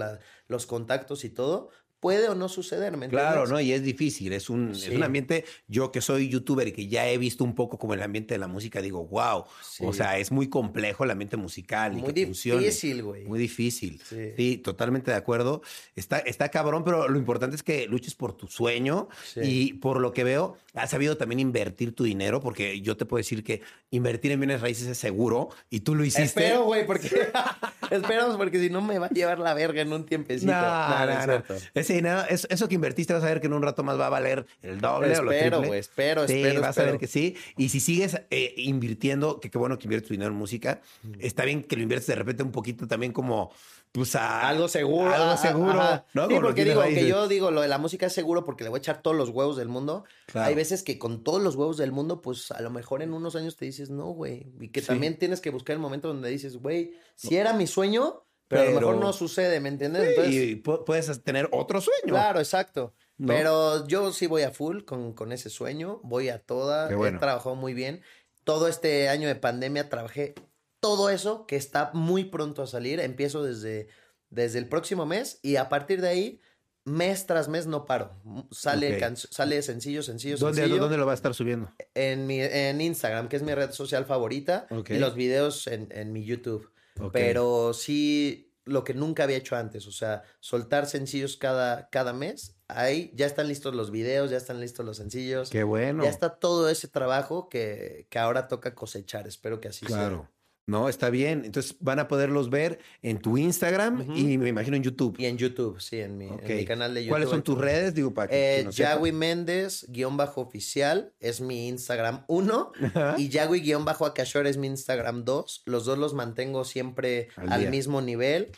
[0.47, 1.69] los contactos y todo,
[2.03, 3.19] puede o no suceder, ¿me entiendes?
[3.31, 3.61] Claro, ¿no?
[3.61, 7.07] Y es difícil, es un, es un ambiente, yo que soy youtuber y que ya
[7.07, 9.85] he visto un poco como el ambiente de la música, digo, wow, Sí.
[9.87, 12.59] o sea, es muy complejo el ambiente musical y Muy que funcione.
[12.59, 13.23] difícil, güey.
[13.23, 14.01] Muy difícil.
[14.35, 14.57] Sí.
[14.57, 15.61] Totalmente de acuerdo.
[15.95, 19.07] Está, está cabrón, pero lo importante es que luches por tu sueño
[19.41, 23.19] y por lo que veo, has sabido también invertir tu dinero, porque yo te puedo
[23.19, 26.23] decir que invertir en bienes raíces es seguro y tú lo hiciste.
[26.23, 27.07] Espero, güey, porque
[27.91, 30.51] esperamos porque si no me va a llevar la verga en un tiempecito.
[30.51, 31.23] No, no, no.
[31.23, 31.55] cierto.
[31.99, 34.45] Eso, eso que invertiste vas a ver que en un rato más va a valer
[34.61, 35.67] el doble o lo Espero, triple.
[35.67, 36.99] güey, espero, Sí, espero, vas a ver espero.
[36.99, 37.35] que sí.
[37.57, 40.81] Y si sigues eh, invirtiendo, que qué bueno que inviertes tu dinero en música,
[41.19, 43.51] está bien que lo inviertes de repente un poquito también como,
[43.91, 44.47] pues a...
[44.47, 45.13] Algo seguro.
[45.13, 46.05] Algo seguro, ajá.
[46.13, 46.27] ¿no?
[46.27, 47.07] Sí, porque digo, que raíces.
[47.07, 49.29] yo digo, lo de la música es seguro porque le voy a echar todos los
[49.29, 50.03] huevos del mundo.
[50.27, 50.47] Claro.
[50.49, 53.35] Hay veces que con todos los huevos del mundo, pues a lo mejor en unos
[53.35, 54.47] años te dices, no, güey.
[54.59, 54.87] Y que Sí.
[54.87, 58.65] también tienes que buscar el momento donde dices, güey, si era mi sueño, pero, a
[58.65, 60.03] lo mejor no sucede, ¿me entiendes?
[60.03, 62.07] Sí, Entonces, y pu- puedes tener otro sueño.
[62.13, 62.93] Claro, exacto.
[63.17, 63.27] ¿No?
[63.27, 67.17] Pero yo sí voy a full con, con ese sueño, voy a toda, bueno.
[67.17, 68.01] he trabajado muy bien.
[68.43, 70.33] Todo este año de pandemia trabajé
[70.79, 72.99] todo eso que está muy pronto a salir.
[72.99, 73.87] Empiezo desde,
[74.29, 76.39] desde el próximo mes y a partir de ahí,
[76.85, 78.11] mes tras mes no paro.
[78.51, 78.99] Sale, Ok.
[78.99, 80.81] can- sale sencillo, sencillo, ¿Dónde, sencillo.
[80.81, 81.71] ¿Dónde lo va a estar subiendo?
[81.93, 86.11] En, mi, en Instagram, que es mi red social favorita, y los videos en, en
[86.11, 86.69] mi YouTube.
[87.11, 92.55] Pero sí, lo que nunca había hecho antes, o sea, soltar sencillos cada, cada mes.
[92.67, 95.49] Ahí ya están listos los videos, ya están listos los sencillos.
[95.49, 96.03] Qué bueno.
[96.03, 99.27] Ya está todo ese trabajo que, que ahora toca cosechar.
[99.27, 100.29] Espero que así Claro.
[100.65, 101.43] No, está bien.
[101.43, 105.15] Entonces van a poderlos ver en tu Instagram y me imagino en YouTube.
[105.19, 107.09] Y en YouTube, sí, en mi, en mi canal de YouTube.
[107.11, 107.93] ¿Cuáles son tus redes?
[107.93, 108.71] Digo, para que Eh, no.
[108.71, 112.71] Yagui Méndez, guion bajo oficial, es mi Instagram 1.
[112.81, 113.15] Ajá.
[113.17, 115.63] Y Yagui guion bajo Akashore es mi Instagram 2.
[115.65, 118.51] Los dos los mantengo siempre Al mismo nivel,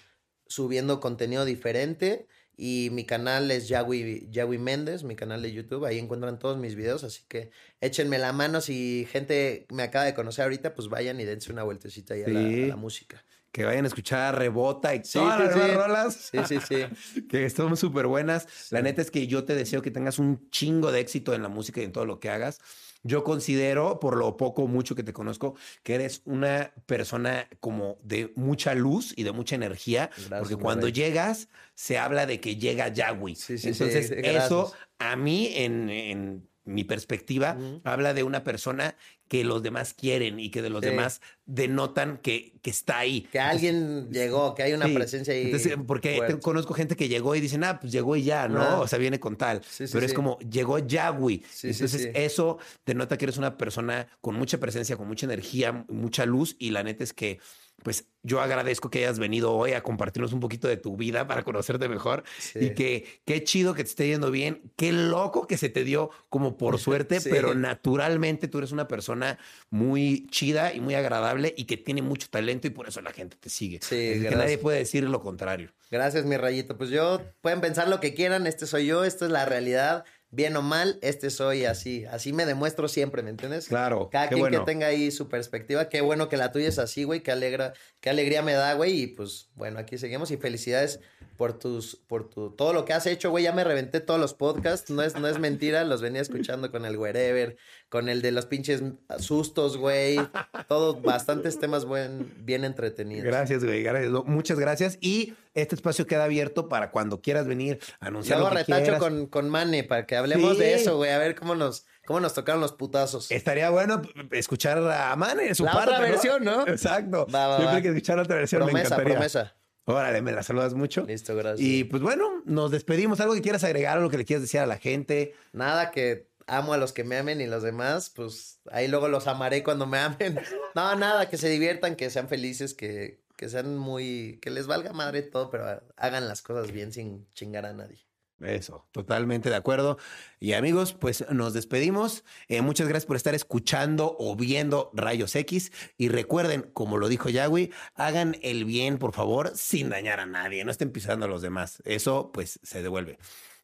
[0.45, 2.27] subiendo contenido diferente.
[2.57, 5.85] Y mi canal es Yagui, Yagui Méndez, mi canal de YouTube.
[5.85, 7.03] Ahí encuentran todos mis videos.
[7.03, 7.51] Así que
[7.81, 8.61] échenme la mano.
[8.61, 12.27] Si gente me acaba de conocer ahorita, pues vayan y dense una vueltecita ahí a,
[12.29, 12.63] la, Sí.
[12.63, 13.25] a la música.
[13.51, 16.13] Que vayan a escuchar Rebota y Sí, todas sí, las rolas.
[16.31, 17.21] Sí, sí, sí.
[17.29, 18.47] que están súper buenas.
[18.71, 21.47] La neta es que yo te deseo que tengas un chingo de éxito en la
[21.49, 22.59] música y en todo lo que hagas.
[23.07, 27.99] Yo considero, por lo poco o mucho que te conozco, que eres una persona como
[28.01, 32.55] de mucha luz y de mucha energía, Gracias, porque cuando llegas, se habla de que
[32.55, 33.35] llega Yahweh.
[33.35, 38.95] Sí, sí, Entonces, eso a mí en, en mi perspectiva, habla de una persona
[39.27, 43.21] que los demás quieren y que de los demás denotan que, que, está ahí.
[43.31, 45.51] Que alguien llegó, que hay una presencia ahí.
[45.87, 48.81] porque conozco gente que llegó y dicen, ah, pues llegó y ya, ¿no?
[48.81, 49.61] O sea, viene con tal.
[49.77, 51.43] Pero es como, llegó ya, güey.
[51.63, 56.55] Entonces, eso denota que eres una persona con mucha presencia, con mucha energía, mucha luz.
[56.59, 57.39] Y la neta es que
[57.83, 61.43] pues yo agradezco que hayas venido hoy a compartirnos un poquito de tu vida para
[61.43, 62.23] conocerte mejor
[62.55, 66.09] y que qué chido que te esté yendo bien, qué loco que se te dio
[66.29, 69.37] como por suerte, pero naturalmente tú eres una persona
[69.69, 73.37] muy chida y muy agradable y que tiene mucho talento y por eso la gente
[73.39, 73.79] te sigue.
[73.81, 75.71] Sí, que nadie puede decir lo contrario.
[75.91, 76.77] Gracias, mi rayito.
[76.77, 80.03] Pues yo pueden pensar lo que quieran, este soy yo, esta es la realidad
[80.35, 82.05] bien o mal, este soy así.
[82.05, 83.67] Así me demuestro siempre, ¿me entiendes?
[83.67, 84.09] Claro.
[84.11, 85.87] Cada quien que tenga ahí su perspectiva.
[85.89, 87.21] Qué bueno que la tuya es así, güey.
[87.21, 89.01] Qué, alegra, qué alegría me da, güey.
[89.01, 90.31] Y pues, bueno, aquí seguimos.
[90.31, 90.99] Y felicidades
[91.37, 93.45] por tus, por tu, todo lo que has hecho, güey.
[93.45, 94.89] Ya me reventé todos los podcasts.
[94.89, 95.83] No es, no es mentira.
[95.85, 97.57] Los venía escuchando con el Wherever,
[97.95, 98.83] con el de los pinches
[99.19, 100.19] sustos, güey.
[100.67, 103.23] Todos bastantes temas buen, bien entretenidos.
[103.23, 103.83] Gracias, güey.
[103.83, 104.11] Gracias.
[104.25, 104.97] Muchas gracias.
[104.99, 108.39] Y este espacio queda abierto para cuando quieras venir a anunciar.
[108.39, 111.11] Luego retacho con, con Mane para que hablemos de eso, güey.
[111.11, 113.31] A ver cómo nos, cómo nos tocaron los putazos.
[113.31, 114.01] Estaría bueno
[114.31, 116.67] escuchar a Mane, su La otra versión, ¿no?
[116.67, 117.27] Exacto.
[117.29, 119.13] Siempre que escuchar otra versión promesa, me encantaría.
[119.13, 119.55] Promesa.
[119.85, 121.05] Órale, me la saludas mucho.
[121.07, 121.65] Listo, gracias.
[121.65, 123.21] Y pues bueno, nos despedimos.
[123.21, 125.33] ¿Algo que quieras agregar, algo que le quieras decir a la gente?
[125.53, 129.27] Nada, que amo a los que me amen y los demás, pues ahí luego los
[129.27, 130.39] amaré cuando me amen.
[130.75, 134.91] No, nada, que se diviertan, que sean felices, que, que sean muy, que les valga
[134.93, 138.05] madre todo, pero hagan las cosas bien sin chingar a nadie.
[138.41, 139.97] Eso, totalmente de acuerdo.
[140.39, 142.25] Y amigos, pues nos despedimos.
[142.49, 145.71] Eh, muchas gracias por estar escuchando o viendo Rayos X.
[145.97, 150.65] Y recuerden, como lo dijo Yahweh, hagan el bien, por favor, sin dañar a nadie.
[150.65, 151.81] No estén pisando a los demás.
[151.85, 153.17] Eso, pues, se devuelve.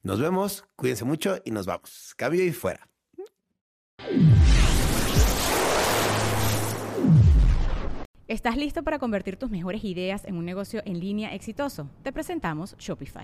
[0.04, 2.14] Nos vemos, cuídense mucho y nos vamos.
[2.18, 2.88] Cambio y fuera.
[8.28, 11.90] ¿Estás listo para convertir tus mejores ideas en un negocio en línea exitoso?
[12.02, 13.24] Te presentamos Shopify.